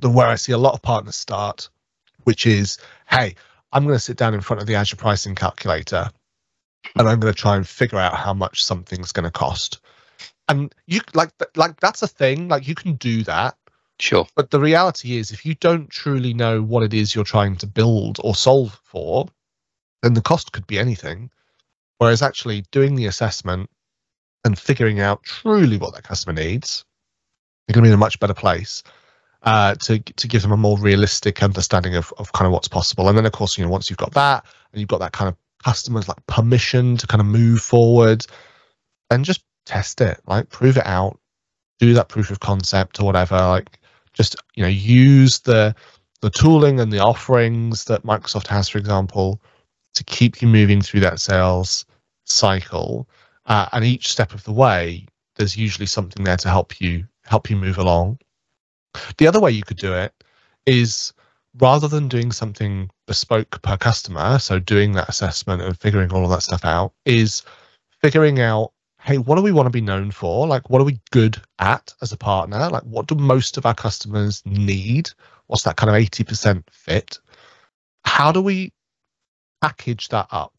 than 0.00 0.14
where 0.14 0.28
I 0.28 0.36
see 0.36 0.52
a 0.52 0.58
lot 0.58 0.72
of 0.72 0.80
partners 0.80 1.16
start, 1.16 1.68
which 2.24 2.46
is, 2.46 2.78
hey, 3.08 3.34
I'm 3.72 3.84
going 3.84 3.96
to 3.96 4.00
sit 4.00 4.16
down 4.16 4.34
in 4.34 4.40
front 4.40 4.60
of 4.60 4.66
the 4.66 4.74
Azure 4.74 4.96
pricing 4.96 5.34
calculator 5.34 6.10
and 6.96 7.08
I'm 7.08 7.20
going 7.20 7.32
to 7.32 7.38
try 7.38 7.56
and 7.56 7.66
figure 7.66 7.98
out 7.98 8.14
how 8.14 8.34
much 8.34 8.64
something's 8.64 9.12
going 9.12 9.24
to 9.24 9.30
cost. 9.30 9.80
And 10.48 10.74
you 10.86 11.00
like 11.14 11.30
like 11.54 11.78
that's 11.78 12.02
a 12.02 12.08
thing. 12.08 12.48
Like 12.48 12.66
you 12.66 12.74
can 12.74 12.94
do 12.94 13.22
that. 13.24 13.56
Sure. 14.00 14.26
But 14.34 14.50
the 14.50 14.58
reality 14.58 15.16
is, 15.16 15.30
if 15.30 15.44
you 15.44 15.54
don't 15.56 15.88
truly 15.90 16.34
know 16.34 16.62
what 16.62 16.82
it 16.82 16.94
is 16.94 17.14
you're 17.14 17.24
trying 17.24 17.56
to 17.56 17.66
build 17.66 18.18
or 18.24 18.34
solve 18.34 18.80
for, 18.82 19.28
then 20.02 20.14
the 20.14 20.22
cost 20.22 20.52
could 20.52 20.66
be 20.66 20.78
anything. 20.78 21.30
Whereas 21.98 22.22
actually 22.22 22.64
doing 22.72 22.96
the 22.96 23.06
assessment 23.06 23.70
and 24.44 24.58
figuring 24.58 25.00
out 25.00 25.22
truly 25.22 25.76
what 25.76 25.94
that 25.94 26.02
customer 26.02 26.32
needs, 26.32 26.84
you're 27.68 27.74
going 27.74 27.84
to 27.84 27.88
be 27.88 27.92
in 27.92 27.94
a 27.94 27.98
much 27.98 28.18
better 28.18 28.34
place 28.34 28.82
uh, 29.42 29.74
to 29.76 29.98
to 29.98 30.28
give 30.28 30.42
them 30.42 30.52
a 30.52 30.56
more 30.56 30.78
realistic 30.78 31.42
understanding 31.42 31.96
of, 31.96 32.12
of 32.18 32.32
kind 32.32 32.46
of 32.46 32.52
what's 32.52 32.68
possible. 32.68 33.08
And 33.08 33.16
then 33.16 33.26
of 33.26 33.32
course, 33.32 33.56
you 33.56 33.64
know, 33.64 33.70
once 33.70 33.88
you've 33.88 33.98
got 33.98 34.14
that 34.14 34.44
and 34.72 34.80
you've 34.80 34.88
got 34.88 35.00
that 35.00 35.12
kind 35.12 35.28
of 35.28 35.36
customers 35.64 36.08
like 36.08 36.24
permission 36.26 36.96
to 36.96 37.06
kind 37.06 37.20
of 37.20 37.26
move 37.26 37.60
forward, 37.60 38.24
then 39.08 39.24
just 39.24 39.42
test 39.66 40.00
it, 40.00 40.20
like 40.26 40.48
prove 40.50 40.76
it 40.76 40.86
out, 40.86 41.18
do 41.78 41.94
that 41.94 42.08
proof 42.08 42.30
of 42.30 42.40
concept 42.40 43.00
or 43.00 43.04
whatever. 43.04 43.36
Like 43.36 43.78
just 44.12 44.36
you 44.54 44.62
know, 44.62 44.68
use 44.68 45.40
the 45.40 45.74
the 46.20 46.30
tooling 46.30 46.80
and 46.80 46.92
the 46.92 46.98
offerings 46.98 47.84
that 47.84 48.02
Microsoft 48.02 48.46
has, 48.48 48.68
for 48.68 48.78
example, 48.78 49.40
to 49.94 50.04
keep 50.04 50.42
you 50.42 50.48
moving 50.48 50.82
through 50.82 51.00
that 51.00 51.20
sales 51.20 51.86
cycle. 52.24 53.08
Uh, 53.46 53.66
and 53.72 53.84
each 53.84 54.12
step 54.12 54.34
of 54.34 54.44
the 54.44 54.52
way, 54.52 55.06
there's 55.36 55.56
usually 55.56 55.86
something 55.86 56.22
there 56.24 56.36
to 56.36 56.48
help 56.48 56.80
you 56.80 57.06
help 57.24 57.48
you 57.48 57.56
move 57.56 57.78
along. 57.78 58.18
The 59.18 59.26
other 59.26 59.40
way 59.40 59.50
you 59.50 59.62
could 59.62 59.76
do 59.76 59.92
it 59.92 60.12
is 60.66 61.12
rather 61.58 61.88
than 61.88 62.08
doing 62.08 62.32
something 62.32 62.90
bespoke 63.06 63.60
per 63.62 63.76
customer, 63.76 64.38
so 64.38 64.58
doing 64.58 64.92
that 64.92 65.08
assessment 65.08 65.62
and 65.62 65.78
figuring 65.78 66.12
all 66.12 66.24
of 66.24 66.30
that 66.30 66.42
stuff 66.42 66.64
out, 66.64 66.92
is 67.04 67.42
figuring 68.00 68.40
out 68.40 68.72
hey, 69.02 69.18
what 69.18 69.36
do 69.36 69.42
we 69.42 69.52
want 69.52 69.66
to 69.66 69.70
be 69.70 69.80
known 69.80 70.10
for? 70.10 70.46
Like, 70.46 70.68
what 70.68 70.80
are 70.80 70.84
we 70.84 71.00
good 71.10 71.40
at 71.58 71.94
as 72.02 72.12
a 72.12 72.18
partner? 72.18 72.68
Like, 72.68 72.82
what 72.82 73.06
do 73.06 73.14
most 73.14 73.56
of 73.56 73.64
our 73.64 73.74
customers 73.74 74.42
need? 74.44 75.08
What's 75.46 75.62
that 75.62 75.76
kind 75.76 75.88
of 75.88 75.96
80% 75.96 76.64
fit? 76.70 77.18
How 78.04 78.30
do 78.30 78.42
we 78.42 78.72
package 79.62 80.08
that 80.08 80.28
up 80.30 80.52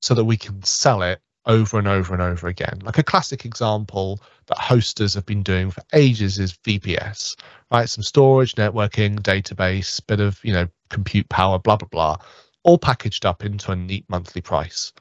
so 0.00 0.14
that 0.14 0.24
we 0.24 0.36
can 0.36 0.62
sell 0.62 1.02
it 1.02 1.20
over 1.46 1.78
and 1.78 1.88
over 1.88 2.14
and 2.14 2.22
over 2.22 2.48
again. 2.48 2.80
Like 2.82 2.98
a 2.98 3.02
classic 3.02 3.44
example 3.44 4.20
that 4.46 4.58
hosters 4.58 5.14
have 5.14 5.26
been 5.26 5.42
doing 5.42 5.70
for 5.70 5.82
ages 5.92 6.38
is 6.38 6.52
VPS, 6.52 7.36
right? 7.70 7.88
Some 7.88 8.04
storage, 8.04 8.54
networking, 8.54 9.20
database, 9.20 10.00
bit 10.06 10.20
of, 10.20 10.38
you 10.44 10.52
know, 10.52 10.68
compute 10.88 11.28
power, 11.28 11.58
blah, 11.58 11.76
blah, 11.76 11.88
blah, 11.88 12.16
all 12.62 12.78
packaged 12.78 13.26
up 13.26 13.44
into 13.44 13.72
a 13.72 13.76
neat 13.76 14.04
monthly 14.08 14.40
price. 14.42 14.92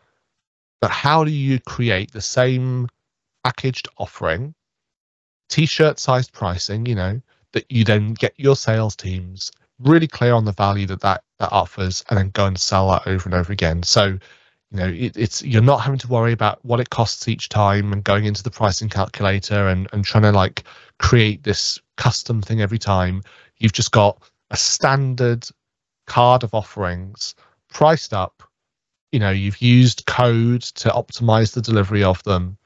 But 0.80 0.92
how 0.92 1.24
do 1.24 1.32
you 1.32 1.60
create 1.60 2.12
the 2.12 2.22
same 2.22 2.88
packaged 3.44 3.88
offering, 3.98 4.56
t 5.50 5.66
shirt 5.66 6.00
sized 6.00 6.34
pricing, 6.34 6.86
you 6.86 6.96
know, 6.96 7.22
that 7.54 7.66
you 7.70 7.84
then 7.84 8.14
get 8.14 8.34
your 8.38 8.56
sales 8.56 8.96
teams 8.96 9.52
really 9.80 10.08
clear 10.08 10.34
on 10.34 10.46
the 10.46 10.54
value 10.54 10.86
that, 10.88 11.02
that 11.02 11.24
that 11.40 11.52
offers 11.52 12.04
and 12.10 12.18
then 12.18 12.30
go 12.30 12.46
and 12.46 12.60
sell 12.60 12.90
that 12.92 13.08
over 13.08 13.26
and 13.26 13.34
over 13.34 13.52
again. 13.52 13.84
So 13.84 14.18
you 14.72 14.78
know 14.78 14.88
it, 14.88 15.18
it's 15.18 15.44
you're 15.44 15.62
not 15.62 15.82
having 15.82 16.00
to 16.00 16.08
worry 16.08 16.32
about 16.32 16.64
what 16.64 16.80
it 16.80 16.90
costs 16.90 17.28
each 17.28 17.50
time 17.50 17.92
and 17.92 18.04
going 18.04 18.26
into 18.26 18.42
the 18.42 18.50
pricing 18.50 18.90
calculator 18.90 19.68
and, 19.68 19.88
and 19.92 20.06
trying 20.06 20.24
to 20.24 20.32
like 20.32 20.64
create 20.98 21.44
this 21.44 21.80
custom 21.98 22.42
thing 22.42 22.62
every 22.62 22.80
time. 22.80 23.22
You've 23.58 23.74
just 23.74 23.92
got 23.92 24.22
a 24.50 24.58
standard 24.58 25.48
card 26.08 26.44
of 26.44 26.54
offerings 26.54 27.36
priced 27.70 28.14
up. 28.14 28.44
You 29.12 29.20
know 29.20 29.32
you've 29.32 29.62
used 29.62 30.06
code 30.06 30.62
to 30.62 30.90
optimize 30.90 31.54
the 31.54 31.62
delivery 31.62 32.04
of 32.04 32.24
them. 32.24 32.58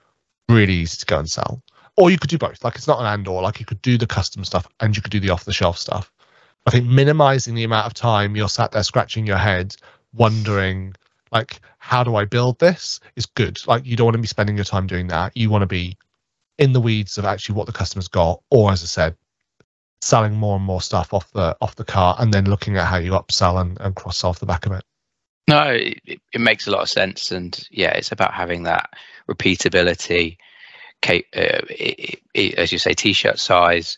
Really 0.48 0.74
easy 0.74 0.98
to 0.98 1.06
go 1.06 1.20
and 1.20 1.30
sell. 1.30 1.64
Or 1.98 2.12
you 2.12 2.20
could 2.20 2.30
do 2.30 2.38
both. 2.38 2.64
Like 2.64 2.76
it's 2.76 2.88
not 2.88 3.00
an 3.00 3.08
and 3.08 3.28
or. 3.28 3.42
Like 3.42 3.60
you 3.60 3.66
could 3.66 3.82
do 3.82 3.98
the 3.98 4.06
custom 4.06 4.44
stuff 4.46 4.68
and 4.80 4.96
you 4.96 5.02
could 5.02 5.12
do 5.12 5.20
the 5.20 5.32
off 5.32 5.46
the 5.46 5.54
shelf 5.54 5.80
stuff. 5.80 6.12
I 6.68 6.72
think 6.72 6.86
minimizing 6.86 7.56
the 7.56 7.64
amount 7.64 7.88
of 7.88 7.94
time 7.94 8.36
you're 8.36 8.50
sat 8.50 8.72
there 8.72 8.84
scratching 8.84 9.26
your 9.26 9.38
head 9.38 9.76
wondering 10.14 10.96
like 11.36 11.60
how 11.80 12.04
do 12.04 12.16
I 12.16 12.24
build 12.26 12.60
this 12.60 13.02
is 13.18 13.26
good. 13.26 13.60
Like 13.68 13.86
you 13.86 13.98
don't 13.98 14.06
want 14.06 14.16
to 14.16 14.22
be 14.22 14.28
spending 14.28 14.56
your 14.56 14.66
time 14.66 14.88
doing 14.88 15.08
that. 15.08 15.36
You 15.36 15.50
want 15.50 15.64
to 15.64 15.68
be 15.68 15.98
in 16.58 16.72
the 16.72 16.80
weeds 16.80 17.18
of 17.18 17.26
actually 17.26 17.56
what 17.56 17.68
the 17.68 17.74
customer's 17.74 18.08
got, 18.08 18.42
or 18.50 18.72
as 18.72 18.82
I 18.82 18.86
said, 18.86 19.18
selling 20.02 20.34
more 20.34 20.56
and 20.56 20.64
more 20.64 20.82
stuff 20.82 21.14
off 21.14 21.30
the 21.34 21.56
off 21.60 21.76
the 21.76 21.84
cart, 21.84 22.20
and 22.22 22.34
then 22.34 22.46
looking 22.46 22.78
at 22.78 22.88
how 22.88 22.98
you 22.98 23.12
upsell 23.12 23.60
and, 23.60 23.78
and 23.82 23.96
cross 23.96 24.24
off 24.24 24.40
the 24.40 24.46
back 24.46 24.66
of 24.66 24.72
it. 24.72 24.84
No, 25.48 25.72
it, 25.72 26.22
it 26.34 26.42
makes 26.42 26.68
a 26.68 26.72
lot 26.72 26.82
of 26.82 26.90
sense, 26.90 27.32
and 27.32 27.68
yeah, 27.70 27.92
it's 27.92 28.14
about 28.14 28.34
having 28.34 28.64
that 28.64 28.90
repeatability. 29.30 30.38
Uh, 31.08 31.20
it, 31.36 32.20
it, 32.34 32.56
as 32.56 32.72
you 32.72 32.80
say, 32.80 32.94
t-shirt 32.94 33.38
size, 33.38 33.98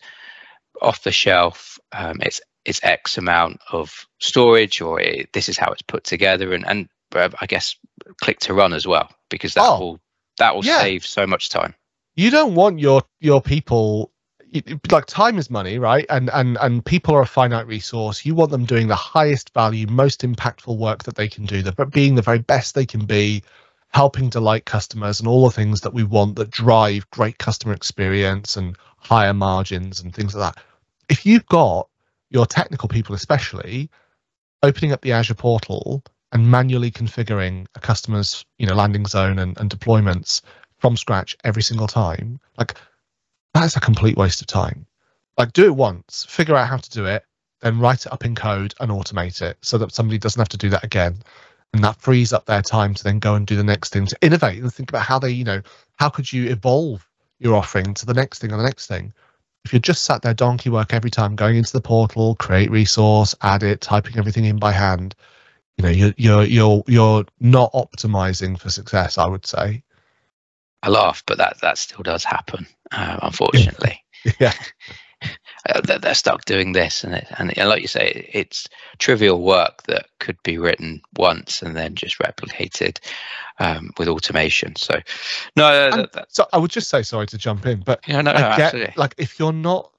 off 0.82 1.03
the 1.03 1.12
shelf. 1.12 1.77
Um, 1.94 2.17
it's 2.22 2.41
it's 2.65 2.84
X 2.84 3.17
amount 3.17 3.62
of 3.72 4.08
storage, 4.20 4.82
or 4.82 5.00
this 5.32 5.48
is 5.48 5.58
how 5.58 5.72
it's 5.72 5.84
put 5.84 6.03
together, 6.03 6.53
and 6.53 6.67
and 6.67 6.89
Uh, 7.13 7.29
I 7.39 7.45
guess 7.45 7.75
click 8.21 8.39
to 8.39 8.53
run 8.53 8.73
as 8.73 8.85
well 8.85 9.09
because 9.29 9.53
that 9.53 9.65
oh, 9.65 9.79
will 9.79 9.99
that 10.37 10.55
will 10.55 10.65
yeah. 10.65 10.81
save 10.81 11.05
so 11.05 11.25
much 11.25 11.49
time. 11.49 11.73
You 12.15 12.31
don't 12.31 12.55
want 12.55 12.79
your 12.79 13.03
your 13.19 13.41
people 13.41 14.11
like 14.91 15.05
time 15.05 15.37
is 15.37 15.49
money, 15.49 15.77
right? 15.77 16.05
And 16.09 16.29
and 16.31 16.57
and 16.61 16.83
people 16.83 17.15
are 17.15 17.21
a 17.21 17.27
finite 17.27 17.67
resource. 17.67 18.25
You 18.25 18.35
want 18.35 18.51
them 18.51 18.65
doing 18.65 18.87
the 18.87 18.95
highest 18.95 19.53
value, 19.53 19.87
most 19.87 20.21
impactful 20.21 20.77
work 20.77 21.03
that 21.03 21.15
they 21.15 21.27
can 21.27 21.45
do, 21.45 21.63
but 21.71 21.91
being 21.91 22.15
the 22.15 22.21
very 22.21 22.39
best 22.39 22.75
they 22.75 22.85
can 22.85 23.05
be, 23.05 23.43
helping 23.89 24.29
delight 24.29 24.65
customers 24.65 25.19
and 25.19 25.27
all 25.27 25.45
the 25.45 25.51
things 25.51 25.81
that 25.81 25.93
we 25.93 26.03
want 26.03 26.35
that 26.37 26.49
drive 26.49 27.09
great 27.11 27.37
customer 27.37 27.73
experience 27.73 28.57
and 28.57 28.77
higher 28.97 29.33
margins 29.33 29.99
and 29.99 30.13
things 30.13 30.35
like 30.35 30.53
that. 30.53 30.63
If 31.09 31.25
you've 31.25 31.45
got 31.47 31.89
your 32.29 32.45
technical 32.45 32.89
people 32.89 33.15
especially 33.15 33.89
opening 34.63 34.91
up 34.91 35.01
the 35.01 35.13
Azure 35.13 35.35
portal 35.35 36.03
and 36.31 36.50
manually 36.50 36.91
configuring 36.91 37.65
a 37.75 37.79
customer's 37.79 38.46
you 38.57 38.67
know 38.67 38.75
landing 38.75 39.05
zone 39.05 39.39
and, 39.39 39.57
and 39.60 39.69
deployments 39.69 40.41
from 40.79 40.98
scratch 40.98 41.36
every 41.43 41.63
single 41.63 41.88
time 41.88 42.39
like 42.57 42.75
that's 43.53 43.75
a 43.75 43.79
complete 43.79 44.17
waste 44.17 44.41
of 44.41 44.48
time. 44.48 44.86
Like 45.38 45.53
do 45.53 45.65
it 45.65 45.75
once 45.75 46.25
figure 46.29 46.55
out 46.55 46.67
how 46.67 46.77
to 46.77 46.89
do 46.89 47.05
it 47.05 47.24
then 47.62 47.79
write 47.79 48.05
it 48.05 48.13
up 48.13 48.24
in 48.24 48.36
code 48.36 48.75
and 48.79 48.91
automate 48.91 49.41
it 49.41 49.57
so 49.62 49.79
that 49.79 49.91
somebody 49.91 50.19
doesn't 50.19 50.39
have 50.39 50.50
to 50.50 50.57
do 50.57 50.69
that 50.69 50.84
again. 50.84 51.17
And 51.74 51.84
that 51.84 52.00
frees 52.00 52.34
up 52.34 52.46
their 52.46 52.62
time 52.62 52.93
to 52.93 53.03
then 53.03 53.17
go 53.19 53.34
and 53.34 53.48
do 53.48 53.55
the 53.55 53.63
next 53.63 53.91
thing 53.91 54.05
to 54.05 54.17
innovate 54.22 54.62
and 54.62 54.72
think 54.72 54.89
about 54.89 55.01
how 55.03 55.19
they 55.19 55.31
you 55.31 55.43
know 55.43 55.62
how 55.96 56.10
could 56.10 56.31
you 56.31 56.50
evolve 56.50 57.07
your 57.39 57.55
offering 57.55 57.93
to 57.96 58.05
the 58.05 58.13
next 58.13 58.39
thing 58.39 58.53
or 58.53 58.57
the 58.57 58.63
next 58.63 58.88
thing? 58.88 59.13
If 59.65 59.74
you're 59.74 59.79
just 59.79 60.03
sat 60.03 60.22
there 60.22 60.34
donkey 60.34 60.69
work 60.69 60.93
every 60.93 61.10
time 61.10 61.36
going 61.36 61.57
into 61.57 61.74
the 61.74 61.81
portal 61.81 62.36
create 62.36 62.72
resource 62.72 63.36
add 63.41 63.63
it 63.63 63.81
typing 63.81 64.17
everything 64.17 64.46
in 64.46 64.57
by 64.57 64.72
hand 64.72 65.15
you 65.77 65.84
know 65.84 65.89
you're 65.89 66.13
you're 66.17 66.43
you're 66.43 66.84
you're 66.88 67.25
not 67.39 67.72
optimizing 67.74 68.60
for 68.60 68.69
success 68.69 69.17
i 69.17 69.25
would 69.25 69.46
say. 69.46 69.84
I 70.84 70.89
laugh 70.89 71.24
but 71.25 71.38
that 71.39 71.60
that 71.62 71.77
still 71.77 72.03
does 72.03 72.24
happen 72.24 72.67
uh, 72.91 73.19
unfortunately. 73.22 74.03
Yeah. 74.39 74.53
Uh, 75.67 75.81
they're, 75.81 75.98
they're, 75.98 76.13
stuck 76.13 76.46
doing 76.46 76.72
this 76.72 77.03
and 77.03 77.15
it, 77.15 77.27
and, 77.39 77.57
and 77.57 77.67
like 77.67 77.81
you 77.81 77.88
say 77.88 78.29
it's 78.31 78.69
trivial 79.00 79.41
work 79.41 79.81
that 79.84 80.05
could 80.19 80.38
be 80.43 80.57
written 80.60 81.01
once 81.17 81.62
and 81.63 81.75
then 81.75 81.96
just 81.96 82.19
replicated 82.19 83.00
um, 83.60 83.89
with 83.98 84.07
automation. 84.07 84.75
So 84.75 84.93
no 85.55 85.89
that, 85.91 86.13
that, 86.13 86.25
so 86.34 86.46
i 86.53 86.57
would 86.57 86.69
just 86.69 86.89
say 86.89 87.01
sorry 87.01 87.25
to 87.27 87.38
jump 87.38 87.65
in 87.65 87.81
but 87.81 88.00
yeah, 88.07 88.22
no, 88.22 88.31
no, 88.31 88.38
get, 88.38 88.60
absolutely. 88.60 88.93
like 88.96 89.15
if 89.17 89.39
you're 89.39 89.51
not 89.51 89.91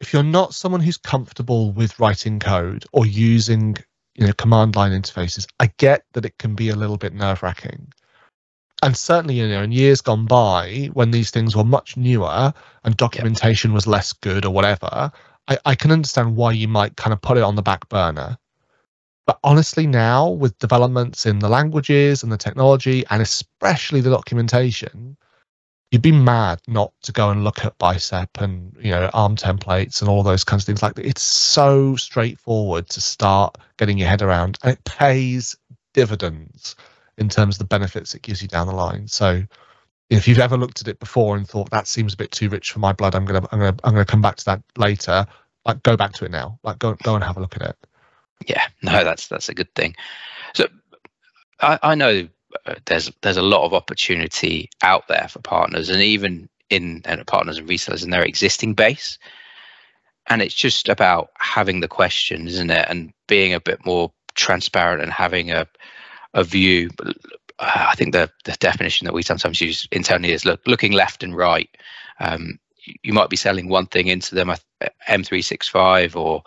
if 0.00 0.12
you're 0.12 0.22
not 0.22 0.54
someone 0.54 0.80
who's 0.80 0.96
comfortable 0.96 1.72
with 1.72 1.98
writing 1.98 2.38
code 2.38 2.84
or 2.92 3.04
using 3.04 3.76
you 4.20 4.26
know 4.26 4.32
command 4.34 4.76
line 4.76 4.92
interfaces 4.92 5.46
i 5.58 5.68
get 5.78 6.04
that 6.12 6.24
it 6.24 6.38
can 6.38 6.54
be 6.54 6.68
a 6.68 6.76
little 6.76 6.96
bit 6.96 7.12
nerve 7.12 7.42
wracking 7.42 7.88
and 8.82 8.96
certainly 8.96 9.34
you 9.34 9.48
know 9.48 9.62
in 9.62 9.72
years 9.72 10.00
gone 10.00 10.26
by 10.26 10.88
when 10.92 11.10
these 11.10 11.32
things 11.32 11.56
were 11.56 11.64
much 11.64 11.96
newer 11.96 12.52
and 12.84 12.96
documentation 12.96 13.72
was 13.72 13.88
less 13.88 14.12
good 14.12 14.44
or 14.44 14.52
whatever 14.52 15.10
I, 15.50 15.58
I 15.66 15.74
can 15.74 15.90
understand 15.90 16.36
why 16.36 16.52
you 16.52 16.68
might 16.68 16.96
kind 16.96 17.12
of 17.12 17.20
put 17.20 17.36
it 17.36 17.42
on 17.42 17.56
the 17.56 17.62
back 17.62 17.88
burner. 17.88 18.38
But 19.26 19.38
honestly 19.44 19.86
now 19.86 20.28
with 20.28 20.58
developments 20.58 21.26
in 21.26 21.40
the 21.40 21.48
languages 21.48 22.22
and 22.22 22.32
the 22.32 22.36
technology 22.36 23.04
and 23.10 23.20
especially 23.20 24.00
the 24.00 24.10
documentation 24.10 25.16
you'd 25.90 26.02
be 26.02 26.12
mad 26.12 26.60
not 26.68 26.92
to 27.02 27.12
go 27.12 27.30
and 27.30 27.44
look 27.44 27.64
at 27.64 27.76
bicep 27.78 28.40
and 28.40 28.76
you 28.80 28.90
know 28.90 29.10
arm 29.12 29.36
templates 29.36 30.00
and 30.00 30.08
all 30.08 30.22
those 30.22 30.44
kinds 30.44 30.62
of 30.62 30.66
things. 30.66 30.82
Like 30.82 30.94
that. 30.94 31.06
it's 31.06 31.22
so 31.22 31.96
straightforward 31.96 32.88
to 32.90 33.00
start 33.00 33.58
getting 33.76 33.98
your 33.98 34.08
head 34.08 34.22
around 34.22 34.58
and 34.62 34.72
it 34.72 34.84
pays 34.84 35.56
dividends 35.92 36.76
in 37.18 37.28
terms 37.28 37.56
of 37.56 37.58
the 37.58 37.64
benefits 37.64 38.14
it 38.14 38.22
gives 38.22 38.40
you 38.40 38.48
down 38.48 38.66
the 38.66 38.72
line. 38.72 39.08
So 39.08 39.42
if 40.10 40.26
you've 40.26 40.38
ever 40.38 40.56
looked 40.56 40.80
at 40.80 40.88
it 40.88 40.98
before 40.98 41.36
and 41.36 41.48
thought 41.48 41.70
that 41.70 41.86
seems 41.86 42.14
a 42.14 42.16
bit 42.16 42.32
too 42.32 42.48
rich 42.48 42.72
for 42.72 42.80
my 42.80 42.92
blood. 42.92 43.14
I'm 43.14 43.24
gonna 43.24 43.46
i'm 43.52 43.58
gonna 43.58 43.76
i'm 43.84 43.92
gonna 43.92 44.04
come 44.04 44.22
back 44.22 44.36
to 44.36 44.44
that 44.46 44.62
later 44.76 45.26
like 45.64 45.82
go 45.82 45.96
back 45.96 46.12
to 46.14 46.24
it 46.24 46.30
now. 46.30 46.58
Like 46.62 46.78
go 46.78 46.94
go 47.02 47.14
and 47.14 47.24
have 47.24 47.36
a 47.36 47.40
look 47.40 47.56
at 47.56 47.62
it. 47.62 47.76
Yeah. 48.46 48.66
No 48.82 49.04
that's 49.04 49.28
that's 49.28 49.48
a 49.48 49.54
good 49.54 49.72
thing. 49.74 49.94
So 50.54 50.66
i 51.60 51.78
i 51.82 51.94
know 51.94 52.28
there's 52.86 53.10
there's 53.22 53.36
a 53.36 53.42
lot 53.42 53.64
of 53.64 53.74
opportunity 53.74 54.68
out 54.82 55.08
there 55.08 55.28
for 55.28 55.40
partners 55.40 55.88
and 55.88 56.02
even 56.02 56.48
in 56.68 57.02
and 57.04 57.26
partners 57.26 57.58
and 57.58 57.68
resellers 57.68 58.04
in 58.04 58.10
their 58.10 58.22
existing 58.22 58.74
base. 58.74 59.18
And 60.26 60.42
it's 60.42 60.54
just 60.54 60.88
about 60.88 61.30
having 61.38 61.80
the 61.80 61.88
questions 61.88 62.54
isn't 62.54 62.70
it? 62.70 62.86
And 62.88 63.12
being 63.26 63.54
a 63.54 63.60
bit 63.60 63.84
more 63.84 64.12
transparent 64.34 65.02
and 65.02 65.12
having 65.12 65.50
a 65.50 65.66
a 66.34 66.44
view. 66.44 66.90
Uh, 67.58 67.86
i 67.88 67.94
think 67.94 68.12
the 68.12 68.30
the 68.44 68.52
definition 68.52 69.04
that 69.04 69.12
we 69.12 69.22
sometimes 69.22 69.60
use 69.60 69.86
internally 69.92 70.32
is 70.32 70.44
look, 70.44 70.60
looking 70.66 70.92
left 70.92 71.22
and 71.22 71.36
right. 71.36 71.68
Um, 72.20 72.58
you 73.02 73.12
might 73.12 73.30
be 73.30 73.36
selling 73.36 73.68
one 73.68 73.86
thing 73.86 74.06
into 74.06 74.34
them 74.34 74.52
m365 75.08 76.16
or 76.16 76.42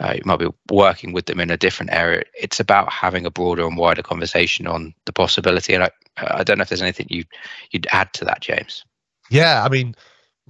uh, 0.00 0.12
you 0.14 0.22
might 0.24 0.38
be 0.38 0.48
working 0.70 1.12
with 1.12 1.26
them 1.26 1.40
in 1.40 1.50
a 1.50 1.56
different 1.56 1.92
area. 1.92 2.22
It's 2.38 2.60
about 2.60 2.92
having 2.92 3.26
a 3.26 3.30
broader 3.30 3.66
and 3.66 3.76
wider 3.76 4.02
conversation 4.02 4.66
on 4.66 4.94
the 5.06 5.12
possibility 5.12 5.74
and 5.74 5.84
i, 5.84 5.90
I 6.16 6.44
don't 6.44 6.58
know 6.58 6.62
if 6.62 6.68
there's 6.68 6.82
anything 6.82 7.06
you 7.10 7.24
you'd 7.70 7.86
add 7.90 8.12
to 8.14 8.24
that 8.26 8.40
james. 8.40 8.84
Yeah 9.30 9.64
i 9.64 9.68
mean 9.68 9.94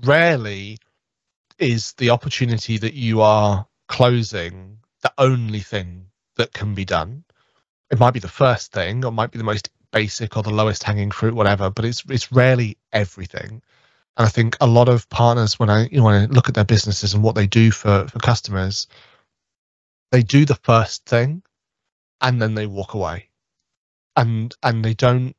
rarely 0.05 0.79
is 1.59 1.93
the 1.95 2.11
opportunity 2.11 2.79
that 2.79 2.95
you 2.95 3.21
are 3.21 3.67
closing 3.89 4.79
the 5.03 5.13
only 5.19 5.61
thing 5.61 6.07
that 6.37 6.53
can 6.53 6.75
be 6.75 6.85
done. 6.85 7.25
It 7.91 7.99
might 7.99 8.13
be 8.13 8.21
the 8.21 8.29
first 8.29 8.73
thing 8.73 9.05
or 9.05 9.11
might 9.11 9.31
be 9.31 9.39
the 9.39 9.45
most 9.45 9.71
basic 9.91 10.37
or 10.37 10.43
the 10.43 10.51
lowest 10.51 10.83
hanging 10.83 11.11
fruit 11.11 11.35
whatever 11.35 11.71
but 11.71 11.85
it's 11.85 12.05
it's 12.11 12.31
rarely 12.31 12.77
everything 12.93 13.63
and 14.19 14.27
I 14.27 14.31
think 14.31 14.57
a 14.61 14.67
lot 14.67 14.89
of 14.89 15.09
partners, 15.09 15.59
when 15.59 15.71
I 15.71 15.89
you 15.89 15.99
know, 15.99 16.05
when 16.05 16.23
I 16.23 16.27
look 16.27 16.49
at 16.49 16.55
their 16.55 16.65
businesses 16.65 17.15
and 17.15 17.23
what 17.23 17.37
they 17.37 17.47
do 17.47 17.71
for 17.71 18.07
for 18.09 18.19
customers, 18.19 18.89
they 20.11 20.23
do 20.23 20.45
the 20.45 20.57
first 20.57 21.07
thing, 21.07 21.43
and 22.21 22.43
then 22.43 22.55
they 22.55 22.67
walk 22.67 22.95
away, 22.95 23.29
and 24.17 24.55
and 24.63 24.85
they 24.85 24.95
don't 24.95 25.37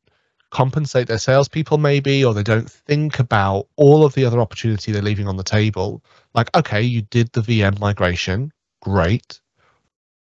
compensate 0.52 1.08
their 1.08 1.20
salespeople 1.20 1.78
maybe, 1.78 2.24
or 2.26 2.34
they 2.34 2.44
don't 2.44 2.72
think 2.72 3.20
about 3.20 3.68
all 3.76 4.06
of 4.06 4.14
the 4.16 4.26
other 4.26 4.40
opportunity 4.40 4.92
they're 4.92 5.02
leaving 5.02 5.28
on 5.28 5.38
the 5.38 5.44
table. 5.44 6.02
Like, 6.34 6.56
okay, 6.56 6.82
you 6.82 7.02
did 7.02 7.32
the 7.34 7.42
VM 7.42 7.80
migration, 7.80 8.52
great. 8.82 9.42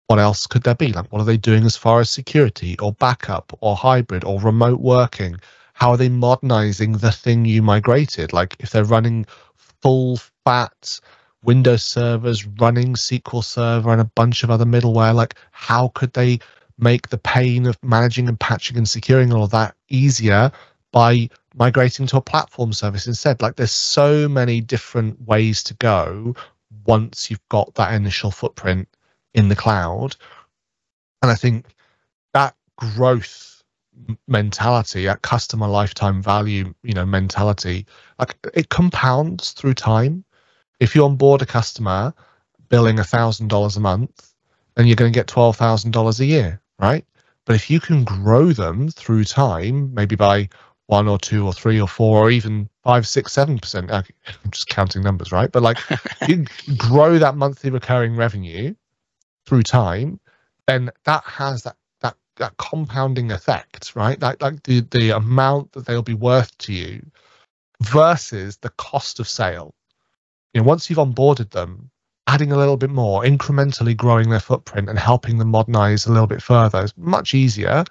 What 0.07 0.19
else 0.19 0.47
could 0.47 0.63
there 0.63 0.75
be? 0.75 0.93
Like, 0.93 1.11
what 1.11 1.21
are 1.21 1.25
they 1.25 1.37
doing 1.37 1.65
as 1.65 1.75
far 1.75 1.99
as 1.99 2.09
security 2.09 2.77
or 2.79 2.93
backup 2.93 3.57
or 3.59 3.75
hybrid 3.75 4.23
or 4.23 4.39
remote 4.39 4.79
working? 4.79 5.39
How 5.75 5.91
are 5.91 5.97
they 5.97 6.07
modernizing 6.07 6.93
the 6.93 7.11
thing 7.11 7.43
you 7.43 7.61
migrated? 7.61 8.31
Like 8.31 8.55
if 8.59 8.69
they're 8.69 8.85
running 8.85 9.25
full 9.57 10.17
fat 10.45 11.01
Windows 11.43 11.83
servers 11.83 12.47
running 12.47 12.95
SQL 12.95 13.43
Server 13.43 13.91
and 13.91 13.99
a 13.99 14.11
bunch 14.15 14.43
of 14.43 14.49
other 14.49 14.63
middleware, 14.63 15.13
like 15.13 15.35
how 15.51 15.89
could 15.89 16.13
they 16.13 16.39
make 16.79 17.09
the 17.09 17.17
pain 17.17 17.67
of 17.67 17.77
managing 17.83 18.29
and 18.29 18.39
patching 18.39 18.77
and 18.77 18.87
securing 18.87 19.33
all 19.33 19.43
of 19.43 19.51
that 19.51 19.75
easier 19.89 20.49
by 20.93 21.29
migrating 21.55 22.07
to 22.07 22.17
a 22.17 22.21
platform 22.21 22.71
service 22.71 23.05
instead? 23.05 23.41
Like 23.41 23.57
there's 23.57 23.71
so 23.71 24.29
many 24.29 24.61
different 24.61 25.27
ways 25.27 25.61
to 25.63 25.73
go 25.73 26.37
once 26.85 27.29
you've 27.29 27.49
got 27.49 27.75
that 27.75 27.93
initial 27.93 28.31
footprint 28.31 28.87
in 29.33 29.49
the 29.49 29.57
cloud. 29.57 30.15
And 31.21 31.29
I 31.29 31.35
think 31.35 31.65
that 32.33 32.55
growth 32.77 33.54
mentality, 34.27 35.05
that 35.05 35.21
customer 35.21 35.67
lifetime 35.67 36.21
value, 36.21 36.73
you 36.83 36.93
know, 36.93 37.05
mentality, 37.05 37.85
like 38.19 38.35
it 38.53 38.69
compounds 38.69 39.51
through 39.51 39.73
time. 39.73 40.23
If 40.79 40.95
you 40.95 41.05
onboard 41.05 41.41
a 41.41 41.45
customer 41.45 42.13
billing 42.69 42.99
a 42.99 43.03
thousand 43.03 43.47
dollars 43.47 43.77
a 43.77 43.79
month, 43.79 44.33
then 44.75 44.87
you're 44.87 44.95
going 44.95 45.11
to 45.11 45.17
get 45.17 45.27
twelve 45.27 45.55
thousand 45.55 45.91
dollars 45.91 46.19
a 46.19 46.25
year, 46.25 46.61
right? 46.79 47.05
But 47.45 47.55
if 47.55 47.69
you 47.69 47.79
can 47.79 48.03
grow 48.03 48.51
them 48.51 48.89
through 48.89 49.23
time, 49.25 49.93
maybe 49.93 50.15
by 50.15 50.49
one 50.87 51.07
or 51.07 51.17
two 51.17 51.45
or 51.45 51.53
three 51.53 51.79
or 51.79 51.87
four 51.87 52.19
or 52.19 52.29
even 52.29 52.69
five, 52.83 53.07
six, 53.07 53.33
seven 53.33 53.57
percent. 53.59 53.91
I'm 53.91 54.05
just 54.51 54.67
counting 54.67 55.01
numbers, 55.01 55.31
right? 55.31 55.51
But 55.51 55.63
like 55.63 55.77
you 56.27 56.45
grow 56.77 57.17
that 57.17 57.35
monthly 57.35 57.69
recurring 57.69 58.15
revenue 58.15 58.75
through 59.45 59.63
time, 59.63 60.19
then 60.67 60.91
that 61.05 61.23
has 61.23 61.63
that 61.63 61.75
that 62.37 62.57
compounding 62.57 63.31
effect, 63.31 63.95
right? 63.95 64.21
Like 64.21 64.41
like 64.41 64.63
the 64.63 64.81
the 64.81 65.11
amount 65.11 65.71
that 65.73 65.85
they'll 65.85 66.01
be 66.01 66.13
worth 66.13 66.57
to 66.59 66.73
you 66.73 67.05
versus 67.81 68.57
the 68.57 68.69
cost 68.71 69.19
of 69.19 69.27
sale. 69.27 69.73
You 70.53 70.61
know, 70.61 70.67
once 70.67 70.89
you've 70.89 70.99
onboarded 70.99 71.51
them, 71.51 71.89
adding 72.27 72.51
a 72.51 72.57
little 72.57 72.77
bit 72.77 72.89
more, 72.89 73.23
incrementally 73.23 73.95
growing 73.95 74.29
their 74.29 74.39
footprint 74.39 74.89
and 74.89 74.97
helping 74.97 75.37
them 75.37 75.49
modernize 75.49 76.05
a 76.05 76.11
little 76.11 76.27
bit 76.27 76.41
further 76.41 76.83
is 76.83 76.93
much 76.97 77.33
easier, 77.33 77.83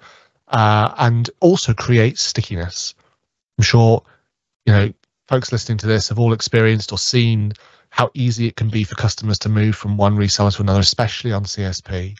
uh, 0.49 0.93
and 0.97 1.29
also 1.39 1.73
creates 1.73 2.21
stickiness. 2.21 2.95
I'm 3.57 3.63
sure, 3.63 4.03
you 4.65 4.73
know, 4.73 4.93
folks 5.27 5.51
listening 5.51 5.77
to 5.79 5.87
this 5.87 6.09
have 6.09 6.19
all 6.19 6.33
experienced 6.33 6.91
or 6.91 6.97
seen 6.97 7.53
how 7.89 8.11
easy 8.13 8.47
it 8.47 8.55
can 8.57 8.69
be 8.69 8.83
for 8.83 8.95
customers 8.95 9.39
to 9.39 9.49
move 9.49 9.75
from 9.75 9.95
one 9.95 10.17
reseller 10.17 10.53
to 10.53 10.61
another, 10.61 10.81
especially 10.81 11.31
on 11.31 11.45
CSP. 11.45 12.17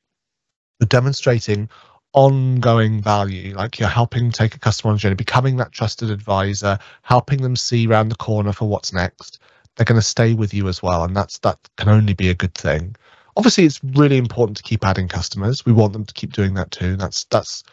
But 0.79 0.89
demonstrating 0.89 1.69
ongoing 2.15 3.01
value 3.01 3.53
like 3.55 3.77
you're 3.77 3.89
helping 3.89 4.31
take 4.31 4.55
a 4.55 4.59
customer 4.59 4.91
on 4.91 4.95
a 4.95 4.99
journey 4.99 5.15
becoming 5.15 5.57
that 5.57 5.73
trusted 5.73 6.09
advisor 6.09 6.79
helping 7.01 7.41
them 7.41 7.57
see 7.57 7.85
around 7.85 8.07
the 8.07 8.15
corner 8.15 8.53
for 8.53 8.67
what's 8.67 8.93
next. 8.93 9.39
They're 9.75 9.85
going 9.85 9.99
to 9.99 10.07
stay 10.07 10.33
with 10.33 10.53
you 10.53 10.69
as 10.69 10.81
well 10.81 11.03
and 11.03 11.15
that's 11.15 11.37
that 11.39 11.59
can 11.77 11.89
only 11.89 12.13
be 12.13 12.29
a 12.29 12.33
good 12.33 12.53
thing. 12.53 12.95
Obviously 13.35 13.65
it's 13.65 13.81
really 13.83 14.17
important 14.17 14.55
to 14.57 14.63
keep 14.63 14.85
adding 14.85 15.09
customers. 15.09 15.65
We 15.65 15.73
want 15.73 15.91
them 15.91 16.05
to 16.05 16.13
keep 16.13 16.31
doing 16.31 16.53
that 16.53 16.71
too. 16.71 16.95
That's 16.95 17.25
that's 17.25 17.63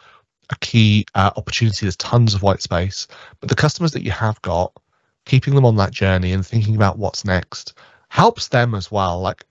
a 0.49 0.55
key 0.57 1.05
uh, 1.15 1.31
opportunity. 1.37 1.85
There's 1.85 1.95
tons 1.95 2.33
of 2.33 2.43
white 2.43 2.61
space. 2.61 3.07
But 3.39 3.47
the 3.47 3.55
customers 3.55 3.93
that 3.93 4.03
you 4.03 4.11
have 4.11 4.41
got 4.41 4.73
keeping 5.25 5.55
them 5.55 5.65
on 5.65 5.77
that 5.77 5.91
journey 5.91 6.33
and 6.33 6.45
thinking 6.45 6.75
about 6.75 6.97
what's 6.97 7.23
next 7.23 7.75
helps 8.09 8.49
them 8.49 8.75
as 8.75 8.91
well. 8.91 9.21
Like 9.21 9.45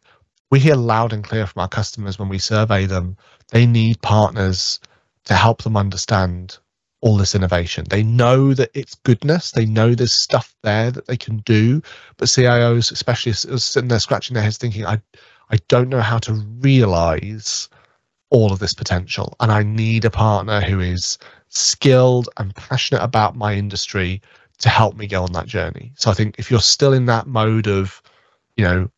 we 0.50 0.58
hear 0.60 0.74
loud 0.74 1.14
and 1.14 1.24
clear 1.24 1.46
from 1.46 1.62
our 1.62 1.68
customers 1.68 2.18
when 2.18 2.28
we 2.28 2.38
survey 2.38 2.84
them 2.84 3.16
they 3.52 3.66
need 3.66 4.00
partners 4.02 4.80
to 5.26 5.34
help 5.34 5.62
them 5.62 5.76
understand 5.76 6.58
all 7.02 7.16
this 7.16 7.34
innovation. 7.34 7.84
They 7.88 8.02
know 8.02 8.54
that 8.54 8.70
it's 8.74 8.94
goodness. 9.04 9.52
They 9.52 9.66
know 9.66 9.94
there's 9.94 10.12
stuff 10.12 10.54
there 10.62 10.90
that 10.90 11.06
they 11.06 11.16
can 11.16 11.38
do. 11.38 11.82
But 12.16 12.28
CIOs, 12.28 12.90
especially, 12.90 13.32
are 13.32 13.58
sitting 13.58 13.88
there 13.88 14.00
scratching 14.00 14.34
their 14.34 14.42
heads, 14.42 14.56
thinking, 14.56 14.86
"I, 14.86 15.00
I 15.50 15.58
don't 15.68 15.90
know 15.90 16.00
how 16.00 16.18
to 16.18 16.32
realize 16.60 17.68
all 18.30 18.52
of 18.52 18.58
this 18.58 18.72
potential, 18.72 19.36
and 19.38 19.52
I 19.52 19.62
need 19.62 20.04
a 20.04 20.10
partner 20.10 20.60
who 20.60 20.80
is 20.80 21.18
skilled 21.48 22.30
and 22.38 22.54
passionate 22.54 23.02
about 23.02 23.36
my 23.36 23.54
industry 23.54 24.22
to 24.60 24.70
help 24.70 24.96
me 24.96 25.06
go 25.06 25.24
on 25.24 25.32
that 25.32 25.46
journey." 25.46 25.92
So 25.96 26.10
I 26.10 26.14
think 26.14 26.36
if 26.38 26.50
you're 26.50 26.60
still 26.60 26.94
in 26.94 27.06
that 27.06 27.26
mode 27.26 27.66
of, 27.66 28.00
you 28.56 28.64
know, 28.64 28.88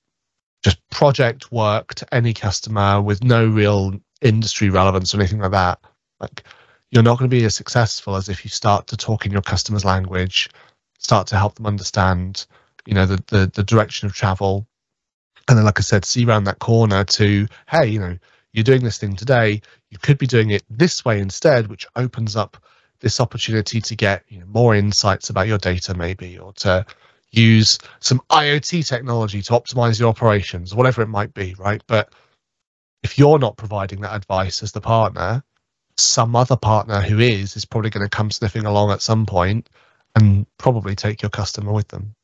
just 0.63 0.79
project 0.91 1.51
work 1.51 1.95
to 1.97 2.15
any 2.15 2.35
customer 2.35 3.01
with 3.01 3.25
no 3.25 3.47
real 3.47 3.99
industry 4.25 4.71
relevance 4.71 5.15
or 5.15 5.21
anything 5.21 5.39
like 5.39 5.53
that, 5.53 5.79
like 6.19 6.43
you're 6.91 7.03
not 7.03 7.19
going 7.19 7.31
to 7.31 7.37
be 7.37 7.45
as 7.45 7.55
successful 7.55 8.17
as 8.17 8.29
if 8.29 8.45
you 8.45 8.51
start 8.51 8.89
to 8.89 8.97
talk 8.97 9.27
in 9.27 9.33
your 9.33 9.43
customer's 9.43 9.85
language, 9.85 10.51
start 10.99 11.29
to 11.29 11.37
help 11.37 11.55
them 11.55 11.67
understand, 11.67 12.47
you 12.87 12.95
know, 12.95 13.07
the 13.07 13.23
the, 13.29 13.51
the 13.55 13.63
direction 13.63 14.07
of 14.07 14.15
travel, 14.15 14.67
and 15.49 15.59
then, 15.59 15.65
like 15.65 15.79
I 15.79 15.83
said, 15.83 16.05
see 16.05 16.25
around 16.25 16.45
that 16.45 16.59
corner 16.59 17.05
to, 17.05 17.47
hey, 17.69 17.87
you 17.87 18.01
know, 18.01 18.19
you're 18.53 18.65
doing 18.65 18.83
this 18.83 18.99
thing 18.99 19.15
today, 19.17 19.61
you 19.91 19.99
could 19.99 20.17
be 20.17 20.27
doing 20.27 20.51
it 20.51 20.63
this 20.71 21.05
way 21.05 21.21
instead, 21.21 21.67
which 21.67 21.87
opens 21.97 22.37
up 22.37 22.57
this 23.01 23.21
opportunity 23.21 23.81
to 23.81 23.95
get 23.95 24.25
you 24.29 24.41
know, 24.41 24.47
more 24.47 24.75
insights 24.75 25.29
about 25.29 25.49
your 25.49 25.59
data, 25.59 25.93
maybe, 25.95 26.39
or 26.39 26.53
to 26.55 26.87
use 27.33 27.79
some 28.01 28.21
IoT 28.31 28.87
technology 28.87 29.43
to 29.43 29.53
optimize 29.53 29.99
your 30.01 30.09
operations, 30.09 30.75
whatever 30.75 31.03
it 31.03 31.09
might 31.09 31.35
be, 31.35 31.55
right? 31.59 31.83
But 31.87 32.15
if 33.05 33.19
you're 33.19 33.39
not 33.39 33.59
providing 33.59 34.01
that 34.01 34.17
advice 34.17 34.63
as 34.63 34.73
the 34.73 34.81
partner, 34.81 35.45
some 35.97 36.35
other 36.35 36.57
partner 36.57 37.01
who 37.01 37.21
is 37.21 37.55
is 37.55 37.67
probably 37.67 37.91
going 37.91 38.05
to 38.05 38.11
come 38.11 38.31
sniffing 38.31 38.65
along 38.65 38.91
at 38.91 39.03
some 39.03 39.27
point 39.27 39.69
and 40.17 40.47
probably 40.59 40.97
take 40.97 41.23
your 41.23 41.31
customer 41.31 41.73
with 41.73 41.89
them. 41.89 42.15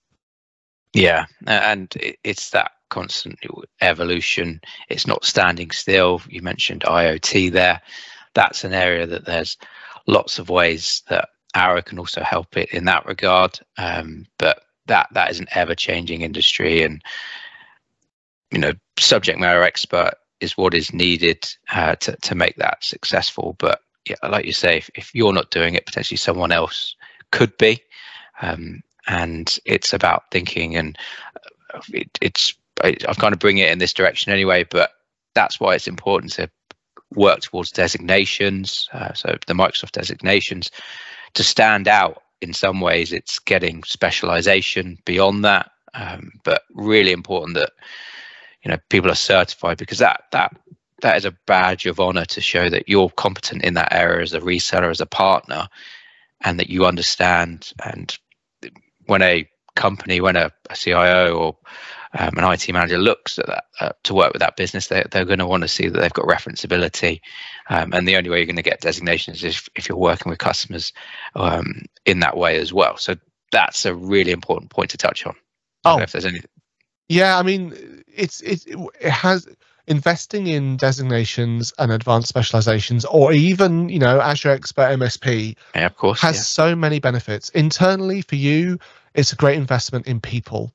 Yeah, 0.92 1.26
and 1.46 1.94
it's 2.24 2.50
that 2.50 2.72
constant 2.88 3.38
evolution. 3.80 4.60
It's 4.88 5.06
not 5.06 5.24
standing 5.24 5.70
still. 5.70 6.20
You 6.28 6.42
mentioned 6.42 6.82
IoT 6.82 7.52
there. 7.52 7.80
That's 8.34 8.64
an 8.64 8.72
area 8.72 9.06
that 9.06 9.26
there's 9.26 9.56
lots 10.06 10.38
of 10.38 10.48
ways 10.48 11.02
that 11.08 11.28
Arrow 11.54 11.82
can 11.82 11.98
also 11.98 12.22
help 12.22 12.56
it 12.56 12.70
in 12.72 12.86
that 12.86 13.06
regard. 13.06 13.60
Um, 13.76 14.26
but 14.38 14.62
that 14.86 15.08
that 15.12 15.30
is 15.30 15.38
an 15.38 15.46
ever 15.52 15.74
changing 15.74 16.22
industry, 16.22 16.82
and 16.82 17.02
you 18.50 18.58
know, 18.58 18.72
subject 18.98 19.38
matter 19.38 19.62
expert 19.62 20.14
is 20.40 20.56
what 20.56 20.74
is 20.74 20.92
needed 20.92 21.46
uh, 21.72 21.96
to 21.96 22.16
to 22.16 22.34
make 22.34 22.56
that 22.56 22.82
successful. 22.82 23.56
But 23.58 23.80
yeah, 24.08 24.16
like 24.28 24.46
you 24.46 24.52
say, 24.52 24.78
if, 24.78 24.90
if 24.94 25.14
you're 25.14 25.32
not 25.32 25.50
doing 25.50 25.74
it, 25.74 25.86
potentially 25.86 26.16
someone 26.16 26.52
else 26.52 26.96
could 27.32 27.56
be. 27.58 27.82
Um, 28.42 28.82
and 29.06 29.58
it's 29.64 29.92
about 29.92 30.30
thinking, 30.30 30.76
and 30.76 30.98
uh, 31.74 31.80
it, 31.92 32.18
it's 32.20 32.54
I, 32.82 32.96
I 33.08 33.14
kind 33.14 33.32
of 33.32 33.38
bring 33.38 33.58
it 33.58 33.70
in 33.70 33.78
this 33.78 33.92
direction 33.92 34.32
anyway. 34.32 34.64
But 34.64 34.92
that's 35.34 35.60
why 35.60 35.74
it's 35.74 35.88
important 35.88 36.32
to 36.34 36.50
work 37.14 37.40
towards 37.40 37.72
designations. 37.72 38.88
Uh, 38.92 39.12
so 39.12 39.36
the 39.46 39.54
Microsoft 39.54 39.92
designations 39.92 40.70
to 41.34 41.44
stand 41.44 41.88
out 41.88 42.22
in 42.40 42.52
some 42.52 42.80
ways, 42.80 43.12
it's 43.12 43.38
getting 43.38 43.82
specialization 43.84 44.98
beyond 45.04 45.44
that. 45.44 45.70
Um, 45.92 46.32
but 46.44 46.62
really 46.72 47.12
important 47.12 47.56
that 47.56 47.72
you 48.62 48.70
know 48.70 48.78
people 48.88 49.10
are 49.10 49.16
certified 49.16 49.78
because 49.78 49.98
that 49.98 50.24
that 50.32 50.56
that 51.02 51.16
is 51.16 51.24
a 51.24 51.36
badge 51.46 51.86
of 51.86 52.00
honor 52.00 52.24
to 52.26 52.40
show 52.40 52.68
that 52.68 52.88
you're 52.88 53.10
competent 53.10 53.64
in 53.64 53.74
that 53.74 53.92
area 53.92 54.22
as 54.22 54.32
a 54.32 54.40
reseller, 54.40 54.90
as 54.90 55.00
a 55.00 55.06
partner, 55.06 55.68
and 56.42 56.58
that 56.60 56.70
you 56.70 56.86
understand. 56.86 57.72
And 57.82 58.16
when 59.06 59.22
a 59.22 59.48
company, 59.76 60.20
when 60.20 60.36
a, 60.36 60.50
a 60.68 60.76
CIO 60.76 61.36
or 61.36 61.56
um, 62.18 62.36
an 62.36 62.52
IT 62.52 62.70
manager 62.72 62.98
looks 62.98 63.38
at 63.38 63.46
that 63.46 63.64
uh, 63.80 63.92
to 64.04 64.14
work 64.14 64.32
with 64.32 64.40
that 64.40 64.56
business, 64.56 64.88
they, 64.88 65.04
they're 65.10 65.24
going 65.24 65.38
to 65.38 65.46
want 65.46 65.62
to 65.62 65.68
see 65.68 65.88
that 65.88 65.98
they've 65.98 66.12
got 66.12 66.26
referenceability. 66.26 67.20
Um, 67.68 67.92
and 67.92 68.06
the 68.06 68.16
only 68.16 68.30
way 68.30 68.38
you're 68.38 68.46
going 68.46 68.56
to 68.56 68.62
get 68.62 68.80
designations 68.80 69.44
is 69.44 69.56
if, 69.56 69.68
if 69.76 69.88
you're 69.88 69.98
working 69.98 70.30
with 70.30 70.38
customers 70.38 70.92
um, 71.34 71.82
in 72.04 72.20
that 72.20 72.36
way 72.36 72.58
as 72.58 72.72
well. 72.72 72.96
So 72.96 73.16
that's 73.52 73.84
a 73.84 73.94
really 73.94 74.32
important 74.32 74.70
point 74.70 74.90
to 74.90 74.98
touch 74.98 75.26
on. 75.26 75.34
Oh, 75.84 75.98
if 75.98 76.12
there's 76.12 76.26
any. 76.26 76.42
Yeah, 77.10 77.36
I 77.36 77.42
mean, 77.42 78.04
it's 78.06 78.40
it, 78.40 78.64
it 79.00 79.10
has 79.10 79.48
investing 79.88 80.46
in 80.46 80.76
designations 80.76 81.72
and 81.76 81.90
advanced 81.90 82.28
specializations, 82.28 83.04
or 83.04 83.32
even 83.32 83.88
you 83.88 83.98
know 83.98 84.20
Azure 84.20 84.52
Expert 84.52 84.96
MSP, 84.96 85.56
yeah, 85.74 85.86
of 85.86 85.96
course, 85.96 86.20
has 86.20 86.36
yeah. 86.36 86.42
so 86.42 86.76
many 86.76 87.00
benefits 87.00 87.48
internally 87.48 88.22
for 88.22 88.36
you. 88.36 88.78
It's 89.14 89.32
a 89.32 89.36
great 89.36 89.56
investment 89.58 90.06
in 90.06 90.20
people 90.20 90.72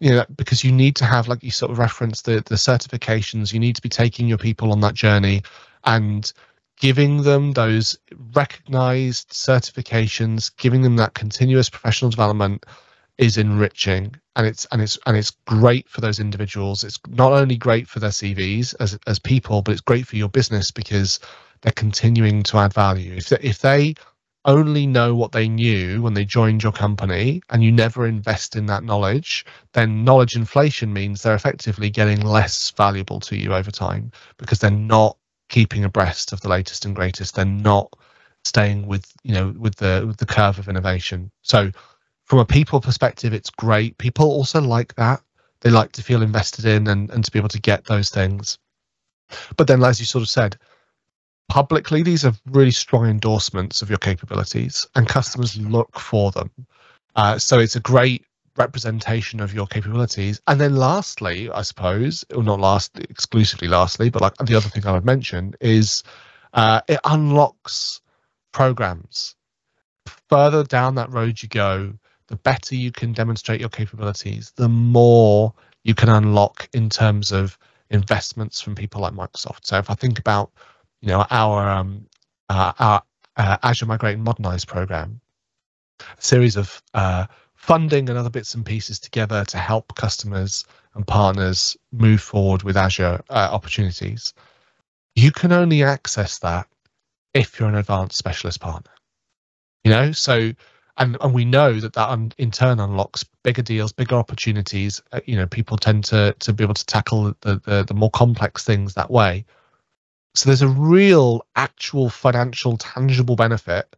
you 0.00 0.10
know 0.10 0.24
because 0.36 0.62
you 0.62 0.70
need 0.70 0.94
to 0.94 1.04
have 1.04 1.26
like 1.26 1.42
you 1.42 1.50
sort 1.50 1.72
of 1.72 1.78
reference 1.78 2.22
the 2.22 2.42
the 2.46 2.56
certifications 2.56 3.54
you 3.54 3.58
need 3.58 3.74
to 3.74 3.82
be 3.82 3.88
taking 3.88 4.28
your 4.28 4.36
people 4.36 4.70
on 4.70 4.80
that 4.80 4.92
journey 4.92 5.42
and 5.84 6.32
giving 6.78 7.22
them 7.22 7.52
those 7.52 7.98
recognized 8.34 9.30
certifications 9.30 10.54
giving 10.58 10.82
them 10.82 10.96
that 10.96 11.14
continuous 11.14 11.70
professional 11.70 12.10
development 12.10 12.66
is 13.18 13.36
enriching 13.36 14.14
and 14.36 14.46
it's 14.46 14.66
and 14.72 14.80
it's 14.82 14.98
and 15.06 15.16
it's 15.16 15.32
great 15.46 15.88
for 15.88 16.00
those 16.00 16.20
individuals 16.20 16.84
it's 16.84 16.98
not 17.08 17.32
only 17.32 17.56
great 17.56 17.88
for 17.88 18.00
their 18.00 18.10
cvs 18.10 18.74
as 18.80 18.98
as 19.06 19.18
people 19.18 19.62
but 19.62 19.72
it's 19.72 19.80
great 19.80 20.06
for 20.06 20.16
your 20.16 20.28
business 20.28 20.70
because 20.70 21.20
they're 21.62 21.72
continuing 21.72 22.42
to 22.42 22.58
add 22.58 22.72
value 22.72 23.14
if 23.16 23.28
they, 23.28 23.38
if 23.42 23.58
they 23.60 23.94
only 24.44 24.86
know 24.86 25.14
what 25.14 25.32
they 25.32 25.48
knew 25.48 26.02
when 26.02 26.14
they 26.14 26.24
joined 26.24 26.62
your 26.62 26.72
company 26.72 27.42
and 27.50 27.62
you 27.62 27.70
never 27.70 28.06
invest 28.06 28.56
in 28.56 28.66
that 28.66 28.82
knowledge, 28.82 29.44
then 29.74 30.04
knowledge 30.04 30.36
inflation 30.36 30.92
means 30.92 31.22
they're 31.22 31.34
effectively 31.34 31.90
getting 31.90 32.20
less 32.22 32.70
valuable 32.72 33.20
to 33.20 33.36
you 33.36 33.54
over 33.54 33.70
time 33.70 34.10
because 34.38 34.58
they're 34.58 34.70
not 34.70 35.18
keeping 35.50 35.84
abreast 35.84 36.32
of 36.32 36.40
the 36.40 36.48
latest 36.48 36.84
and 36.86 36.96
greatest. 36.96 37.34
They're 37.34 37.44
not 37.44 37.92
staying 38.44 38.86
with 38.86 39.12
you 39.22 39.34
know 39.34 39.54
with 39.58 39.76
the 39.76 40.04
with 40.06 40.16
the 40.16 40.26
curve 40.26 40.58
of 40.58 40.68
innovation. 40.68 41.30
So 41.42 41.70
from 42.28 42.38
a 42.40 42.44
people 42.44 42.80
perspective, 42.80 43.32
it's 43.32 43.50
great. 43.50 43.96
People 43.96 44.26
also 44.26 44.60
like 44.60 44.94
that. 44.96 45.22
They 45.60 45.70
like 45.70 45.92
to 45.92 46.02
feel 46.02 46.22
invested 46.22 46.66
in 46.66 46.86
and, 46.86 47.10
and 47.10 47.24
to 47.24 47.30
be 47.30 47.38
able 47.38 47.48
to 47.48 47.60
get 47.60 47.86
those 47.86 48.10
things. 48.10 48.58
But 49.56 49.66
then, 49.66 49.82
as 49.82 49.98
you 49.98 50.06
sort 50.06 50.22
of 50.22 50.28
said, 50.28 50.56
publicly, 51.48 52.02
these 52.02 52.24
are 52.24 52.34
really 52.46 52.70
strong 52.70 53.06
endorsements 53.06 53.80
of 53.80 53.88
your 53.88 53.98
capabilities, 53.98 54.86
and 54.94 55.08
customers 55.08 55.56
look 55.56 55.98
for 55.98 56.30
them. 56.30 56.50
Uh, 57.16 57.38
so 57.38 57.58
it's 57.58 57.76
a 57.76 57.80
great 57.80 58.24
representation 58.56 59.40
of 59.40 59.54
your 59.54 59.66
capabilities. 59.66 60.40
And 60.46 60.60
then, 60.60 60.76
lastly, 60.76 61.50
I 61.50 61.62
suppose, 61.62 62.26
or 62.34 62.42
not 62.42 62.60
last 62.60 62.98
exclusively, 62.98 63.68
lastly, 63.68 64.10
but 64.10 64.20
like 64.20 64.36
the 64.36 64.54
other 64.54 64.68
thing 64.68 64.86
I 64.86 64.92
would 64.92 65.04
mention 65.04 65.54
is 65.60 66.02
uh, 66.52 66.82
it 66.88 67.00
unlocks 67.04 68.02
programs. 68.52 69.34
Further 70.28 70.62
down 70.62 70.96
that 70.96 71.10
road 71.10 71.42
you 71.42 71.48
go, 71.48 71.94
the 72.28 72.36
better 72.36 72.74
you 72.74 72.92
can 72.92 73.12
demonstrate 73.12 73.60
your 73.60 73.68
capabilities, 73.68 74.52
the 74.56 74.68
more 74.68 75.52
you 75.84 75.94
can 75.94 76.08
unlock 76.08 76.68
in 76.74 76.88
terms 76.88 77.32
of 77.32 77.58
investments 77.90 78.60
from 78.60 78.74
people 78.74 79.00
like 79.00 79.14
Microsoft. 79.14 79.60
So 79.64 79.78
if 79.78 79.90
I 79.90 79.94
think 79.94 80.18
about 80.18 80.52
you 81.00 81.08
know 81.08 81.26
our 81.30 81.68
um, 81.68 82.06
uh, 82.48 82.72
our 82.78 83.02
uh, 83.36 83.56
Azure 83.62 83.86
Migrate 83.86 84.14
and 84.14 84.24
Modernize 84.24 84.64
program, 84.64 85.20
a 86.00 86.04
series 86.22 86.56
of 86.56 86.82
uh, 86.94 87.26
funding 87.54 88.08
and 88.08 88.18
other 88.18 88.30
bits 88.30 88.54
and 88.54 88.64
pieces 88.64 88.98
together 88.98 89.44
to 89.46 89.58
help 89.58 89.94
customers 89.94 90.64
and 90.94 91.06
partners 91.06 91.76
move 91.92 92.20
forward 92.20 92.62
with 92.62 92.76
Azure 92.76 93.20
uh, 93.30 93.48
opportunities. 93.50 94.34
You 95.14 95.32
can 95.32 95.52
only 95.52 95.82
access 95.82 96.38
that 96.40 96.66
if 97.34 97.58
you're 97.58 97.68
an 97.68 97.74
advanced 97.74 98.16
specialist 98.16 98.60
partner. 98.60 98.90
You 99.84 99.90
know, 99.92 100.12
so 100.12 100.52
and 100.98 101.16
and 101.20 101.32
we 101.32 101.44
know 101.44 101.80
that 101.80 101.92
that 101.94 102.08
un, 102.10 102.32
in 102.38 102.50
turn 102.50 102.80
unlocks 102.80 103.24
bigger 103.42 103.62
deals, 103.62 103.92
bigger 103.92 104.16
opportunities. 104.16 105.00
Uh, 105.12 105.20
you 105.24 105.36
know, 105.36 105.46
people 105.46 105.76
tend 105.76 106.04
to 106.04 106.34
to 106.40 106.52
be 106.52 106.64
able 106.64 106.74
to 106.74 106.86
tackle 106.86 107.34
the, 107.40 107.60
the 107.64 107.84
the 107.86 107.94
more 107.94 108.10
complex 108.10 108.64
things 108.64 108.94
that 108.94 109.10
way. 109.10 109.44
So 110.34 110.48
there's 110.48 110.62
a 110.62 110.68
real, 110.68 111.44
actual 111.56 112.10
financial, 112.10 112.76
tangible 112.76 113.34
benefit 113.34 113.96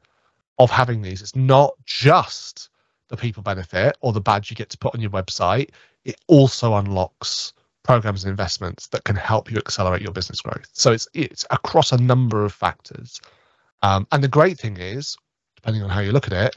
of 0.59 0.71
having 0.71 1.03
these. 1.03 1.21
It's 1.21 1.37
not 1.37 1.75
just 1.85 2.71
the 3.09 3.17
people 3.17 3.43
benefit 3.43 3.97
or 4.01 4.13
the 4.13 4.21
badge 4.21 4.51
you 4.51 4.57
get 4.57 4.71
to 4.71 4.79
put 4.79 4.95
on 4.95 5.01
your 5.01 5.11
website. 5.11 5.71
It 6.05 6.17
also 6.29 6.75
unlocks 6.75 7.53
programs 7.83 8.25
and 8.25 8.31
investments 8.31 8.87
that 8.89 9.05
can 9.05 9.17
help 9.17 9.51
you 9.51 9.59
accelerate 9.59 10.03
your 10.03 10.13
business 10.13 10.41
growth. 10.41 10.69
So 10.73 10.93
it's 10.93 11.09
it's 11.15 11.45
across 11.51 11.93
a 11.93 11.99
number 11.99 12.45
of 12.45 12.53
factors. 12.53 13.21
Um, 13.83 14.07
and 14.13 14.23
the 14.23 14.29
great 14.29 14.59
thing 14.59 14.77
is, 14.77 15.17
depending 15.57 15.83
on 15.83 15.91
how 15.91 16.01
you 16.01 16.13
look 16.13 16.27
at 16.27 16.33
it, 16.33 16.57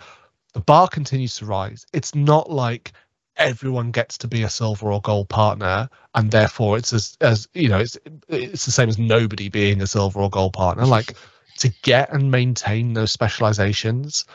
the 0.54 0.62
bar 0.62 0.88
continues 0.88 1.36
to 1.38 1.46
rise. 1.46 1.86
It's 1.94 2.16
not 2.16 2.50
like 2.50 2.94
everyone 3.38 3.92
gets 3.92 4.18
to 4.20 4.28
be 4.28 4.44
a 4.44 4.50
silver 4.50 4.92
or 4.92 5.02
gold 5.02 5.28
partner 5.30 5.90
and 6.14 6.30
therefore 6.30 6.78
it's 6.78 6.94
as 6.94 7.18
as 7.22 7.48
you 7.54 7.68
know 7.68 7.80
it's 7.80 7.98
it's 8.28 8.66
the 8.66 8.72
same 8.72 8.90
as 8.90 9.00
nobody 9.00 9.50
being 9.50 9.82
a 9.82 9.88
silver 9.88 10.20
or 10.20 10.30
gold 10.30 10.54
partner 10.54 10.86
like 10.86 11.16
to 11.58 11.70
get 11.82 12.14
and 12.14 12.30
maintain 12.30 12.94
those 12.94 13.12
specializations 13.12 14.26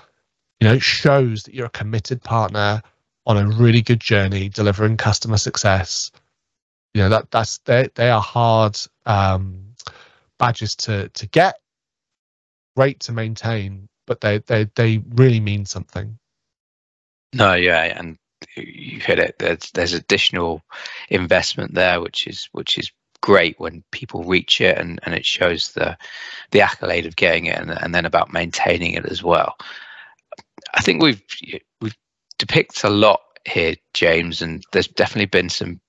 you 0.61 0.69
know 0.69 0.79
shows 0.79 1.45
that 1.45 1.55
you're 1.55 1.67
a 1.67 1.71
committed 1.71 2.23
partner 2.23 2.83
on 3.27 3.37
a 3.37 3.47
really 3.57 3.83
good 3.83 4.01
journey 4.01 4.49
delivering 4.49 4.97
customer 4.97 5.37
success 5.37 6.11
you 6.93 7.01
know 7.01 7.09
that 7.09 7.31
that's 7.31 7.59
they 7.59 7.89
they 7.95 8.11
are 8.11 8.21
hard 8.21 8.77
um 9.07 9.63
badges 10.39 10.75
to 10.75 11.09
to 11.11 11.27
get 11.29 11.61
great 12.75 12.99
to 12.99 13.13
maintain 13.13 13.89
but 14.09 14.21
they 14.21 14.39
they 14.39 14.65
they 14.75 14.99
really 15.11 15.39
mean 15.39 15.65
something 15.65 16.19
no 17.33 17.55
yeah 17.55 17.85
and 17.97 18.19
you 18.57 19.01
hit 19.01 19.19
it. 19.19 19.37
There's 19.39 19.71
there's 19.73 19.93
additional 19.93 20.63
investment 21.09 21.75
there, 21.75 22.01
which 22.01 22.27
is 22.27 22.49
which 22.53 22.79
is 22.79 22.91
great 23.21 23.59
when 23.59 23.83
people 23.91 24.23
reach 24.23 24.61
it 24.61 24.79
and, 24.79 25.01
and 25.03 25.15
it 25.15 25.27
shows 25.27 25.73
the 25.73 25.97
the 26.51 26.61
accolade 26.61 27.07
of 27.07 27.17
getting 27.17 27.47
it 27.47 27.59
and, 27.59 27.71
and 27.71 27.95
then 27.95 28.05
about 28.05 28.33
maintaining 28.33 28.93
it 28.93 29.07
as 29.07 29.23
well. 29.23 29.57
I 30.75 30.81
think 30.81 31.03
we've 31.03 31.23
we've 31.81 31.97
depicted 32.39 32.85
a 32.85 32.91
lot 32.91 33.21
here, 33.45 33.75
James, 33.95 34.43
and 34.43 34.65
there's 34.73 34.89
definitely 34.89 35.27
been 35.27 35.49
some 35.49 35.81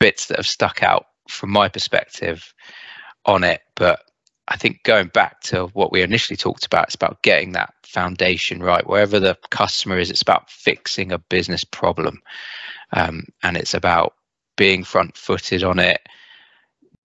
bits 0.00 0.26
that 0.26 0.38
have 0.38 0.46
stuck 0.46 0.82
out 0.82 1.06
from 1.28 1.50
my 1.50 1.68
perspective 1.68 2.52
on 3.24 3.44
it. 3.44 3.62
But 3.74 4.02
I 4.48 4.56
think 4.56 4.82
going 4.84 5.08
back 5.08 5.40
to 5.42 5.66
what 5.68 5.90
we 5.90 6.02
initially 6.02 6.36
talked 6.36 6.66
about, 6.66 6.86
it's 6.86 6.94
about 6.94 7.22
getting 7.22 7.52
that 7.52 7.74
foundation 7.82 8.62
right. 8.62 8.86
Wherever 8.86 9.18
the 9.18 9.36
customer 9.50 9.98
is, 9.98 10.10
it's 10.10 10.22
about 10.22 10.50
fixing 10.50 11.10
a 11.10 11.18
business 11.18 11.64
problem. 11.64 12.22
Um, 12.92 13.24
and 13.42 13.56
it's 13.56 13.74
about 13.74 14.14
being 14.56 14.84
front 14.84 15.16
footed 15.16 15.64
on 15.64 15.78
it, 15.78 16.00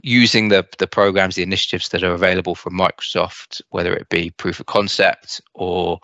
using 0.01 0.49
the, 0.49 0.67
the 0.77 0.87
programs, 0.87 1.35
the 1.35 1.43
initiatives 1.43 1.89
that 1.89 2.03
are 2.03 2.13
available 2.13 2.55
from 2.55 2.77
Microsoft, 2.77 3.61
whether 3.69 3.93
it 3.93 4.09
be 4.09 4.29
proof 4.31 4.59
of 4.59 4.67
concept 4.67 5.41
or 5.53 5.99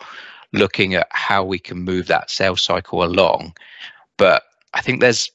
looking 0.52 0.94
at 0.94 1.06
how 1.10 1.44
we 1.44 1.58
can 1.58 1.78
move 1.78 2.06
that 2.06 2.30
sales 2.30 2.62
cycle 2.62 3.04
along. 3.04 3.54
But 4.16 4.42
I 4.78 4.80
think 4.80 5.00
there's 5.00 5.30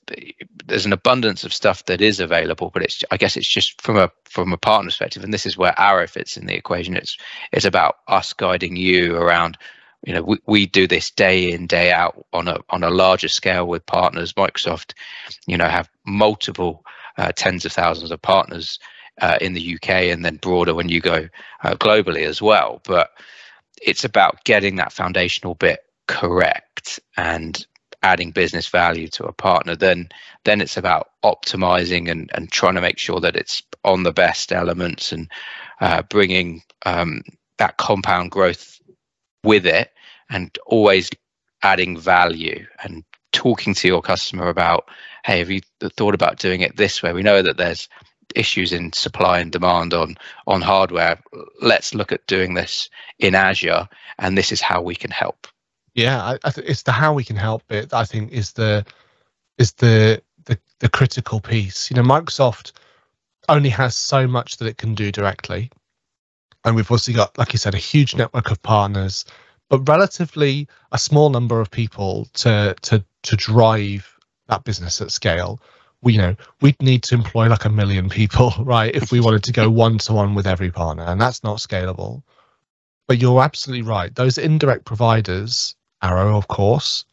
there's 0.65 0.86
an 0.86 0.93
abundance 0.93 1.43
of 1.43 1.53
stuff 1.53 1.86
that 1.86 1.99
is 1.99 2.21
available, 2.21 2.71
but 2.73 2.82
it's 2.82 3.03
I 3.12 3.17
guess 3.17 3.36
it's 3.36 3.47
just 3.47 3.82
from 3.82 3.97
a 3.97 4.10
from 4.23 4.53
a 4.53 4.58
partner 4.58 4.88
perspective, 4.88 5.21
and 5.21 5.34
this 5.34 5.45
is 5.45 5.58
where 5.58 5.77
Arrow 5.77 6.08
fits 6.08 6.38
in 6.38 6.45
the 6.45 6.56
equation. 6.56 6.95
It's 6.95 7.17
it's 7.51 7.65
about 7.65 7.97
us 8.08 8.32
guiding 8.32 8.77
you 8.77 9.17
around 9.17 9.58
you 10.06 10.13
know 10.13 10.23
we, 10.23 10.38
we 10.45 10.65
do 10.65 10.88
this 10.88 11.12
day 11.12 11.51
in 11.51 11.67
day 11.67 11.91
out 11.91 12.25
on 12.32 12.47
a 12.47 12.58
on 12.69 12.84
a 12.84 12.89
larger 12.89 13.27
scale 13.27 13.67
with 13.67 13.86
partners 13.86 14.34
microsoft 14.34 14.93
you 15.47 15.58
know 15.58 15.67
have 15.67 15.89
multiple 16.06 16.86
uh, 17.17 17.32
tens 17.36 17.65
of 17.65 17.71
thousands 17.71 18.12
of 18.12 18.21
partners 18.21 18.79
uh, 19.21 19.38
in 19.39 19.53
the 19.53 19.75
uk 19.75 19.89
and 19.89 20.25
then 20.25 20.36
broader 20.38 20.73
when 20.73 20.89
you 20.89 20.99
go 20.99 21.27
uh, 21.63 21.75
globally 21.75 22.25
as 22.25 22.41
well 22.41 22.82
but 22.86 23.12
it's 23.82 24.03
about 24.03 24.43
getting 24.43 24.75
that 24.75 24.91
foundational 24.91 25.56
bit 25.56 25.79
correct 26.08 26.99
and 27.17 27.65
adding 28.03 28.31
business 28.31 28.67
value 28.67 29.07
to 29.07 29.23
a 29.23 29.33
partner 29.33 29.75
then 29.75 30.09
then 30.43 30.61
it's 30.61 30.77
about 30.77 31.11
optimizing 31.23 32.09
and, 32.09 32.29
and 32.33 32.51
trying 32.51 32.75
to 32.75 32.81
make 32.81 32.97
sure 32.97 33.19
that 33.19 33.35
it's 33.35 33.63
on 33.83 34.03
the 34.03 34.11
best 34.11 34.51
elements 34.51 35.11
and 35.11 35.31
uh, 35.81 36.01
bringing 36.03 36.61
um, 36.85 37.21
that 37.57 37.77
compound 37.77 38.29
growth 38.29 38.79
with 39.43 39.65
it 39.65 39.91
and 40.29 40.57
always 40.65 41.09
adding 41.61 41.97
value 41.97 42.65
and 42.83 43.03
talking 43.31 43.73
to 43.73 43.87
your 43.87 44.01
customer 44.01 44.47
about 44.47 44.89
hey 45.25 45.39
have 45.39 45.49
you 45.49 45.61
thought 45.97 46.13
about 46.13 46.39
doing 46.39 46.61
it 46.61 46.75
this 46.75 47.01
way? 47.01 47.13
We 47.13 47.23
know 47.23 47.41
that 47.41 47.57
there's 47.57 47.87
issues 48.35 48.73
in 48.73 48.91
supply 48.93 49.39
and 49.39 49.51
demand 49.51 49.93
on 49.93 50.15
on 50.47 50.61
hardware. 50.61 51.21
Let's 51.61 51.93
look 51.93 52.11
at 52.11 52.27
doing 52.27 52.53
this 52.53 52.89
in 53.19 53.35
azure 53.35 53.87
and 54.19 54.37
this 54.37 54.51
is 54.51 54.61
how 54.61 54.81
we 54.81 54.95
can 54.95 55.11
help 55.11 55.47
yeah 55.95 56.23
I, 56.23 56.38
I 56.43 56.49
th- 56.49 56.67
it's 56.67 56.84
the 56.84 56.91
how 56.91 57.13
we 57.13 57.23
can 57.23 57.36
help 57.36 57.67
bit 57.67 57.93
i 57.93 58.06
think 58.06 58.32
is 58.32 58.53
the 58.53 58.86
is 59.58 59.71
the, 59.73 60.21
the 60.45 60.58
the 60.79 60.89
critical 60.89 61.39
piece. 61.39 61.89
You 61.89 61.95
know 61.95 62.03
microsoft 62.03 62.73
only 63.49 63.69
has 63.69 63.95
so 63.95 64.27
much 64.27 64.58
that 64.58 64.67
it 64.67 64.77
can 64.77 64.95
do 64.95 65.12
directly. 65.12 65.69
And 66.65 66.75
we've 66.75 66.91
also 66.91 67.12
got 67.12 67.38
like 67.38 67.53
you 67.53 67.60
said 67.60 67.75
a 67.75 67.79
huge 67.79 68.15
network 68.15 68.51
of 68.51 68.62
partners 68.62 69.25
but 69.69 69.88
relatively 69.88 70.67
a 70.91 70.97
small 70.97 71.29
number 71.29 71.60
of 71.60 71.71
people 71.71 72.27
to 72.34 72.75
to 72.82 73.03
to 73.23 73.36
drive 73.36 74.17
that 74.47 74.63
business 74.63 75.01
at 75.01 75.12
scale. 75.12 75.60
We 76.01 76.13
you 76.13 76.19
know 76.19 76.36
we'd 76.62 76.82
need 76.82 77.03
to 77.03 77.15
employ 77.15 77.47
like 77.47 77.65
a 77.65 77.69
million 77.69 78.10
people 78.10 78.53
right 78.60 78.93
if 78.95 79.12
we 79.12 79.19
wanted 79.19 79.43
to 79.43 79.51
go 79.51 79.69
one 79.69 79.97
to 79.99 80.13
one 80.13 80.36
with 80.36 80.47
every 80.47 80.71
partner 80.71 81.03
and 81.03 81.19
that's 81.19 81.43
not 81.43 81.58
scalable. 81.58 82.23
But 83.08 83.17
you're 83.17 83.43
absolutely 83.43 83.82
right. 83.84 84.15
Those 84.15 84.38
indirect 84.38 84.86
providers 84.86 85.75
arrow 86.03 86.37
of 86.37 86.47
course. 86.47 87.05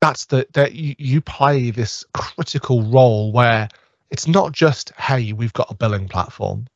That's 0.00 0.26
the 0.26 0.46
that 0.52 0.74
you, 0.74 0.94
you 0.98 1.20
play 1.20 1.70
this 1.70 2.04
critical 2.12 2.82
role 2.82 3.32
where 3.32 3.68
it's 4.10 4.26
not 4.26 4.52
just 4.52 4.92
hey 4.98 5.32
we've 5.32 5.52
got 5.52 5.70
a 5.70 5.74
billing 5.74 6.08
platform. 6.08 6.66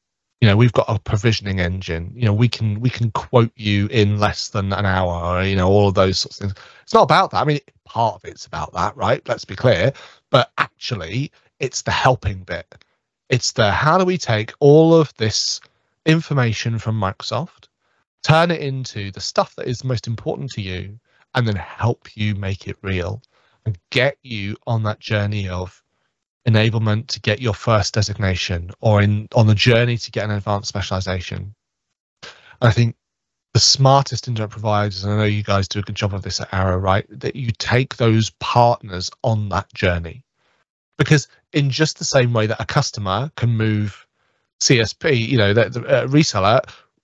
You 0.41 0.49
know 0.49 0.57
we've 0.57 0.73
got 0.73 0.87
a 0.89 0.99
provisioning 0.99 1.61
engine. 1.61 2.13
You 2.15 2.27
know 2.27 2.33
we 2.33 2.49
can 2.49 2.81
we 2.81 2.89
can 2.89 3.11
quote 3.11 3.53
you 3.57 3.89
in 3.89 4.21
less 4.21 4.49
than 4.49 4.73
an 4.73 4.87
hour 4.87 5.39
or, 5.39 5.43
you 5.43 5.57
know 5.57 5.69
all 5.69 5.89
of 5.89 5.95
those 5.95 6.21
sorts 6.21 6.41
of 6.41 6.47
things. 6.53 6.65
It's 6.83 6.95
not 6.95 7.03
about 7.03 7.33
that. 7.33 7.43
I 7.43 7.45
mean 7.45 7.61
part 7.85 8.15
of 8.15 8.25
it's 8.25 8.47
about 8.47 8.73
that 8.75 8.97
right? 8.97 9.27
Let's 9.29 9.45
be 9.45 9.57
clear. 9.57 9.93
But 10.31 10.51
actually 10.57 11.33
it's 11.59 11.83
the 11.83 11.91
helping 11.91 12.45
bit. 12.45 12.75
It's 13.29 13.53
the 13.53 13.73
how 13.73 13.99
do 13.99 14.05
we 14.05 14.19
take 14.19 14.53
all 14.61 14.95
of 14.95 15.13
this 15.15 15.61
information 16.05 16.79
from 16.79 17.01
microsoft 17.01 17.67
turn 18.27 18.51
it 18.51 18.61
into 18.61 19.13
the 19.13 19.21
stuff 19.21 19.55
that 19.55 19.69
is 19.69 19.85
most 19.85 20.09
important 20.09 20.51
to 20.51 20.61
you 20.61 20.99
and 21.37 21.47
then 21.47 21.55
help 21.55 22.17
you 22.17 22.35
make 22.35 22.67
it 22.67 22.77
real 22.83 23.23
and 23.65 23.79
get 23.91 24.17
you 24.23 24.57
on 24.67 24.83
that 24.83 24.99
journey 24.99 25.49
of 25.49 25.81
enablement 26.49 27.07
to 27.07 27.21
get 27.21 27.41
your 27.41 27.55
first 27.55 27.95
designation 27.95 28.73
or 28.81 29.01
in 29.01 29.29
on 29.37 29.47
the 29.47 29.55
journey 29.55 29.97
to 29.97 30.11
get 30.11 30.25
an 30.25 30.33
advanced 30.33 30.69
specialization. 30.69 31.55
And 32.61 32.69
I 32.69 32.73
think 32.73 32.97
the 33.55 33.61
smartest 33.61 34.27
indirect 34.27 34.51
providers, 34.51 35.05
and 35.05 35.13
I 35.13 35.17
know 35.19 35.25
you 35.25 35.45
guys 35.45 35.69
do 35.69 35.79
a 35.79 35.83
good 35.83 35.95
job 35.95 36.13
of 36.13 36.23
this 36.23 36.41
at 36.41 36.53
Arrow, 36.53 36.79
right? 36.79 37.07
That 37.09 37.37
you 37.37 37.53
take 37.53 37.97
those 37.97 38.31
partners 38.41 39.09
on 39.23 39.51
that 39.51 39.73
journey. 39.73 40.25
Because 40.99 41.29
in 41.53 41.71
just 41.71 41.99
the 41.99 42.05
same 42.05 42.33
way 42.33 42.49
that 42.49 42.61
a 42.61 42.67
customer 42.67 43.31
can 43.37 43.51
move 43.51 44.05
CSP, 44.61 45.29
you 45.29 45.39
know, 45.39 45.55
the, 45.55 45.69
the 45.69 45.87
uh, 45.87 46.07
reseller, 46.09 46.61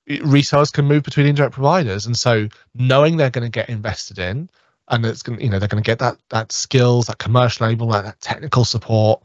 resellers 0.08 0.72
can 0.72 0.84
move 0.84 1.02
between 1.02 1.26
indirect 1.26 1.54
providers. 1.54 2.06
And 2.06 2.16
so 2.16 2.48
knowing 2.74 3.16
they're 3.16 3.30
going 3.30 3.46
to 3.46 3.50
get 3.50 3.68
invested 3.68 4.18
in 4.18 4.50
and 4.88 5.06
it's 5.06 5.22
going 5.22 5.40
you 5.40 5.50
know, 5.50 5.58
they're 5.58 5.68
going 5.68 5.82
to 5.82 5.86
get 5.86 5.98
that, 6.00 6.18
that 6.30 6.52
skills, 6.52 7.06
that 7.06 7.18
commercial 7.18 7.66
enablement, 7.66 8.04
that 8.04 8.20
technical 8.20 8.64
support, 8.64 9.22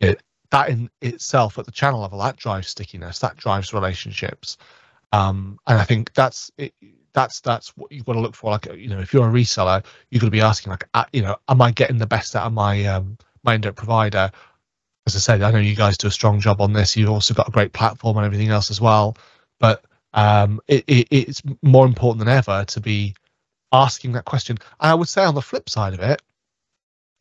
it, 0.00 0.22
that 0.50 0.68
in 0.68 0.88
itself 1.02 1.58
at 1.58 1.66
the 1.66 1.72
channel 1.72 2.00
level 2.00 2.18
that 2.18 2.36
drives 2.36 2.68
stickiness 2.68 3.18
that 3.18 3.36
drives 3.36 3.74
relationships. 3.74 4.56
Um, 5.12 5.58
and 5.66 5.78
i 5.78 5.84
think 5.84 6.12
that's 6.14 6.50
it, 6.58 6.74
that's 7.12 7.40
that's 7.40 7.76
what 7.76 7.90
you've 7.92 8.04
got 8.04 8.14
to 8.14 8.20
look 8.20 8.34
for. 8.34 8.50
Like 8.50 8.66
you 8.66 8.88
know 8.88 9.00
if 9.00 9.12
you're 9.12 9.28
a 9.28 9.32
reseller 9.32 9.84
you're 10.10 10.20
going 10.20 10.30
to 10.30 10.36
be 10.36 10.40
asking 10.40 10.70
like 10.70 10.88
uh, 10.94 11.04
you 11.12 11.22
know 11.22 11.36
am 11.48 11.62
i 11.62 11.70
getting 11.70 11.98
the 11.98 12.06
best 12.06 12.36
out 12.36 12.46
of 12.46 12.52
my 12.52 12.84
um, 12.84 13.18
my 13.42 13.54
indirect 13.54 13.78
provider? 13.78 14.30
As 15.06 15.16
i 15.16 15.18
said 15.18 15.42
i 15.42 15.50
know 15.50 15.58
you 15.58 15.76
guys 15.76 15.98
do 15.98 16.06
a 16.06 16.10
strong 16.10 16.40
job 16.40 16.60
on 16.60 16.72
this. 16.72 16.96
You've 16.96 17.10
also 17.10 17.34
got 17.34 17.48
a 17.48 17.52
great 17.52 17.72
platform 17.72 18.16
and 18.16 18.26
everything 18.26 18.48
else 18.48 18.70
as 18.70 18.80
well. 18.80 19.16
But 19.58 19.84
um, 20.14 20.60
it, 20.68 20.84
it, 20.86 21.08
it's 21.10 21.42
more 21.62 21.86
important 21.86 22.20
than 22.20 22.34
ever 22.34 22.64
to 22.64 22.80
be 22.80 23.14
asking 23.72 24.12
that 24.12 24.24
question 24.24 24.56
and 24.80 24.90
i 24.90 24.94
would 24.94 25.08
say 25.08 25.24
on 25.24 25.34
the 25.34 25.42
flip 25.42 25.68
side 25.68 25.94
of 25.94 26.00
it 26.00 26.22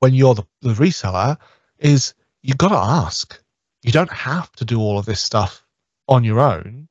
when 0.04 0.14
you're 0.14 0.36
the, 0.36 0.44
the 0.62 0.74
reseller 0.74 1.38
is 1.80 2.14
you've 2.42 2.58
got 2.58 2.70
to 2.70 2.76
ask. 2.76 3.42
You 3.84 3.94
don't 3.94 4.12
have 4.12 4.52
to 4.54 4.66
do 4.66 4.82
all 4.82 5.00
of 5.00 5.06
this 5.06 5.22
stuff 5.22 5.64
on 6.10 6.26
your 6.26 6.42
own. 6.42 6.90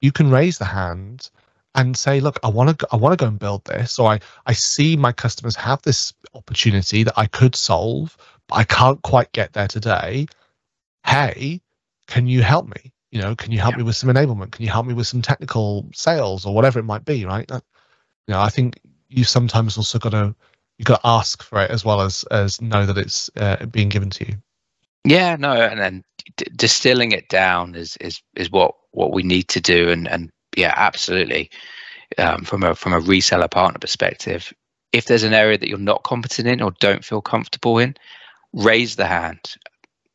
You 0.00 0.12
can 0.12 0.30
raise 0.30 0.56
the 0.56 0.64
hand 0.64 1.28
and 1.74 1.96
say, 1.96 2.20
"Look, 2.20 2.38
I 2.44 2.48
want 2.48 2.78
to, 2.78 2.88
I 2.92 2.96
want 2.96 3.18
to 3.18 3.22
go 3.22 3.28
and 3.28 3.38
build 3.38 3.64
this, 3.64 3.98
or 3.98 4.12
I, 4.12 4.20
I 4.46 4.52
see 4.52 4.96
my 4.96 5.10
customers 5.10 5.56
have 5.56 5.82
this 5.82 6.14
opportunity 6.34 7.02
that 7.02 7.18
I 7.18 7.26
could 7.26 7.56
solve, 7.56 8.16
but 8.46 8.56
I 8.56 8.64
can't 8.64 9.02
quite 9.02 9.32
get 9.32 9.52
there 9.52 9.68
today. 9.68 10.26
Hey, 11.04 11.60
can 12.06 12.28
you 12.28 12.42
help 12.42 12.68
me? 12.68 12.92
You 13.16 13.22
know, 13.22 13.34
can 13.34 13.50
you 13.50 13.60
help 13.60 13.72
yeah. 13.72 13.78
me 13.78 13.84
with 13.84 13.96
some 13.96 14.10
enablement? 14.10 14.52
Can 14.52 14.62
you 14.62 14.70
help 14.70 14.84
me 14.84 14.92
with 14.92 15.06
some 15.06 15.22
technical 15.22 15.88
sales 15.94 16.44
or 16.44 16.54
whatever 16.54 16.78
it 16.78 16.84
might 16.84 17.06
be? 17.06 17.24
Right? 17.24 17.48
That, 17.48 17.64
you 18.26 18.34
know, 18.34 18.40
I 18.40 18.50
think 18.50 18.78
you 19.08 19.24
sometimes 19.24 19.78
also 19.78 19.98
got 19.98 20.10
to 20.10 20.34
you 20.76 20.84
got 20.84 21.00
to 21.00 21.06
ask 21.08 21.42
for 21.42 21.62
it 21.62 21.70
as 21.70 21.82
well 21.82 22.02
as 22.02 22.24
as 22.24 22.60
know 22.60 22.84
that 22.84 22.98
it's 22.98 23.30
uh, 23.38 23.64
being 23.64 23.88
given 23.88 24.10
to 24.10 24.28
you. 24.28 24.34
Yeah, 25.04 25.34
no, 25.36 25.52
and 25.52 25.80
then 25.80 26.04
d- 26.36 26.44
distilling 26.54 27.12
it 27.12 27.30
down 27.30 27.74
is 27.74 27.96
is 28.02 28.20
is 28.34 28.50
what 28.50 28.74
what 28.90 29.14
we 29.14 29.22
need 29.22 29.48
to 29.48 29.62
do, 29.62 29.88
and 29.88 30.06
and 30.06 30.30
yeah, 30.54 30.74
absolutely. 30.76 31.50
Um, 32.18 32.44
from 32.44 32.64
a 32.64 32.74
from 32.74 32.92
a 32.92 33.00
reseller 33.00 33.50
partner 33.50 33.78
perspective, 33.78 34.52
if 34.92 35.06
there's 35.06 35.24
an 35.24 35.32
area 35.32 35.56
that 35.56 35.70
you're 35.70 35.78
not 35.78 36.02
competent 36.02 36.48
in 36.48 36.60
or 36.60 36.72
don't 36.80 37.02
feel 37.02 37.22
comfortable 37.22 37.78
in, 37.78 37.94
raise 38.52 38.96
the 38.96 39.06
hand. 39.06 39.54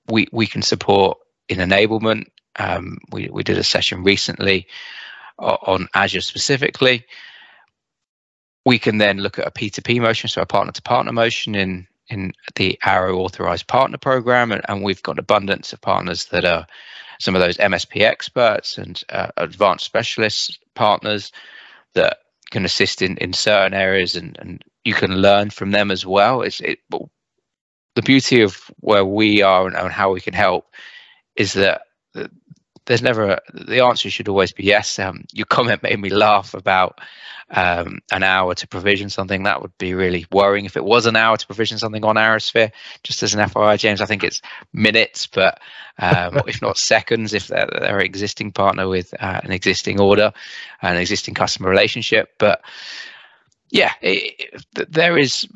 We 0.08 0.28
we 0.32 0.46
can 0.46 0.62
support 0.62 1.18
in 1.50 1.58
enablement. 1.58 2.26
Um, 2.58 2.98
we 3.12 3.30
we 3.32 3.44
did 3.44 3.58
a 3.58 3.64
session 3.64 4.04
recently 4.04 4.68
on 5.40 5.88
Azure 5.94 6.22
specifically. 6.22 7.06
We 8.66 8.78
can 8.78 8.98
then 8.98 9.18
look 9.18 9.40
at 9.40 9.48
a 9.48 9.52
P2P 9.52 10.02
motion, 10.02 10.30
so 10.30 10.42
a 10.42 10.46
partner 10.46 10.72
to 10.72 10.82
partner 10.82 11.12
motion 11.12 11.56
in 11.56 11.88
in 12.10 12.34
the 12.56 12.78
Arrow 12.84 13.20
Authorized 13.20 13.68
Partner 13.68 13.98
Program, 13.98 14.52
and, 14.52 14.62
and 14.68 14.84
we've 14.84 15.02
got 15.02 15.18
abundance 15.18 15.72
of 15.72 15.80
partners 15.80 16.26
that 16.26 16.44
are 16.44 16.68
some 17.20 17.36
of 17.36 17.42
those 17.42 17.58
MSP 17.58 18.02
experts 18.02 18.78
and 18.78 19.02
uh, 19.10 19.28
advanced 19.38 19.86
specialist 19.86 20.60
partners 20.76 21.32
that 21.94 22.18
can 22.52 22.66
assist 22.66 23.02
in, 23.02 23.18
in 23.18 23.32
certain 23.32 23.74
areas, 23.74 24.16
and, 24.16 24.38
and 24.40 24.64
you 24.84 24.94
can 24.94 25.18
learn 25.18 25.50
from 25.50 25.72
them 25.72 25.90
as 25.90 26.06
well. 26.06 26.42
It's 26.42 26.60
it, 26.60 26.80
the 27.96 28.02
beauty 28.02 28.42
of 28.42 28.70
where 28.82 29.06
we 29.06 29.42
are 29.42 29.66
and, 29.66 29.76
and 29.76 29.92
how 29.92 30.12
we 30.12 30.20
can 30.20 30.34
help 30.34 30.68
is 31.36 31.54
that 31.54 31.84
there's 32.86 33.02
never 33.02 33.32
a, 33.32 33.42
the 33.54 33.84
answer 33.84 34.10
should 34.10 34.28
always 34.28 34.52
be 34.52 34.64
yes. 34.64 35.00
Um, 35.00 35.26
your 35.32 35.46
comment 35.46 35.84
made 35.84 36.00
me 36.00 36.10
laugh 36.10 36.54
about 36.54 37.00
um, 37.52 38.00
an 38.12 38.24
hour 38.24 38.56
to 38.56 38.68
provision 38.68 39.10
something. 39.10 39.44
That 39.44 39.62
would 39.62 39.78
be 39.78 39.94
really 39.94 40.26
worrying 40.32 40.66
if 40.66 40.78
it 40.78 40.84
was 40.84 41.06
an 41.06 41.16
hour 41.16 41.38
to 41.38 41.46
provision 41.46 41.78
something 41.78 42.04
on 42.04 42.16
Arrowsphere. 42.16 42.72
Just 43.04 43.24
as 43.24 43.34
an 43.34 43.42
FYI, 43.42 43.78
James, 43.78 44.02
I 44.02 44.06
think 44.06 44.24
it's 44.24 44.42
minutes, 44.74 45.28
but 45.28 45.60
um, 46.00 46.42
if 46.48 46.62
not 46.62 46.78
seconds, 46.78 47.34
if 47.34 47.48
they're, 47.48 47.70
they're 47.72 48.00
an 48.00 48.06
existing 48.06 48.52
partner 48.52 48.88
with 48.88 49.14
uh, 49.20 49.42
an 49.44 49.52
existing 49.52 50.00
order, 50.00 50.34
an 50.82 50.98
existing 50.98 51.34
customer 51.34 51.70
relationship. 51.70 52.34
But 52.38 52.62
yeah, 53.70 53.94
it, 54.02 54.64
it, 54.76 54.92
there 54.92 55.18
is 55.18 55.48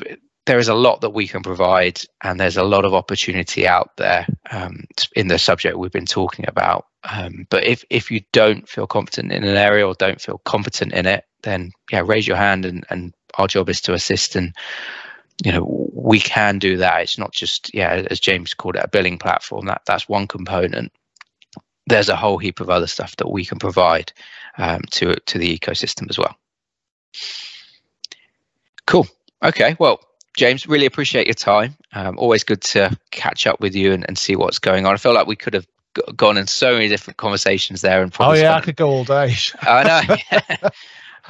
there 0.45 0.59
is 0.59 0.67
a 0.67 0.75
lot 0.75 1.01
that 1.01 1.09
we 1.09 1.27
can 1.27 1.41
provide, 1.41 2.01
and 2.23 2.39
there's 2.39 2.57
a 2.57 2.63
lot 2.63 2.85
of 2.85 2.93
opportunity 2.93 3.67
out 3.67 3.91
there 3.97 4.27
um, 4.51 4.83
in 5.15 5.27
the 5.27 5.39
subject 5.39 5.77
we've 5.77 5.91
been 5.91 6.05
talking 6.05 6.45
about. 6.47 6.85
Um, 7.03 7.47
but 7.49 7.63
if 7.63 7.83
if 7.89 8.11
you 8.11 8.21
don't 8.31 8.67
feel 8.69 8.87
confident 8.87 9.33
in 9.33 9.43
an 9.43 9.57
area 9.57 9.87
or 9.87 9.95
don't 9.95 10.21
feel 10.21 10.39
competent 10.45 10.93
in 10.93 11.05
it, 11.07 11.25
then 11.43 11.71
yeah, 11.91 12.03
raise 12.05 12.27
your 12.27 12.37
hand, 12.37 12.65
and 12.65 12.85
and 12.89 13.13
our 13.35 13.47
job 13.47 13.69
is 13.69 13.81
to 13.81 13.93
assist. 13.93 14.35
And 14.35 14.53
you 15.43 15.51
know 15.51 15.89
we 15.93 16.19
can 16.19 16.59
do 16.59 16.77
that. 16.77 17.01
It's 17.01 17.17
not 17.17 17.31
just 17.31 17.73
yeah, 17.73 18.05
as 18.09 18.19
James 18.19 18.53
called 18.53 18.75
it, 18.75 18.83
a 18.83 18.87
billing 18.87 19.17
platform. 19.17 19.65
That 19.65 19.81
that's 19.87 20.07
one 20.07 20.27
component. 20.27 20.91
There's 21.87 22.09
a 22.09 22.15
whole 22.15 22.37
heap 22.37 22.59
of 22.59 22.69
other 22.69 22.87
stuff 22.87 23.15
that 23.17 23.29
we 23.29 23.45
can 23.45 23.57
provide 23.57 24.13
um, 24.59 24.81
to 24.91 25.15
to 25.15 25.39
the 25.39 25.57
ecosystem 25.57 26.07
as 26.09 26.19
well. 26.19 26.35
Cool. 28.85 29.07
Okay. 29.43 29.75
Well, 29.79 29.99
James, 30.37 30.67
really 30.67 30.85
appreciate 30.85 31.27
your 31.27 31.33
time. 31.33 31.75
Um, 31.93 32.17
always 32.19 32.43
good 32.43 32.61
to 32.61 32.97
catch 33.11 33.47
up 33.47 33.59
with 33.59 33.75
you 33.75 33.93
and, 33.93 34.05
and 34.07 34.17
see 34.17 34.35
what's 34.35 34.59
going 34.59 34.85
on. 34.85 34.93
I 34.93 34.97
feel 34.97 35.13
like 35.13 35.27
we 35.27 35.35
could 35.35 35.53
have 35.53 35.67
g- 35.95 36.13
gone 36.15 36.37
in 36.37 36.47
so 36.47 36.73
many 36.73 36.89
different 36.89 37.17
conversations 37.17 37.81
there 37.81 38.01
and 38.01 38.13
Oh 38.19 38.33
yeah, 38.33 38.55
I 38.55 38.61
could 38.61 38.75
go 38.75 38.89
all 38.89 39.03
day. 39.03 39.35
I 39.61 40.19
know. 40.59 40.69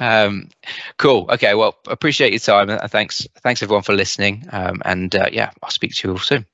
um, 0.00 0.48
cool. 0.98 1.26
Okay. 1.30 1.54
Well, 1.54 1.76
appreciate 1.86 2.32
your 2.32 2.40
time. 2.40 2.70
and 2.70 2.90
Thanks. 2.90 3.26
Thanks 3.42 3.62
everyone 3.62 3.82
for 3.82 3.94
listening. 3.94 4.46
Um, 4.50 4.82
and 4.84 5.14
uh, 5.14 5.28
yeah, 5.32 5.50
I'll 5.62 5.70
speak 5.70 5.94
to 5.94 6.08
you 6.08 6.12
all 6.14 6.18
soon. 6.18 6.46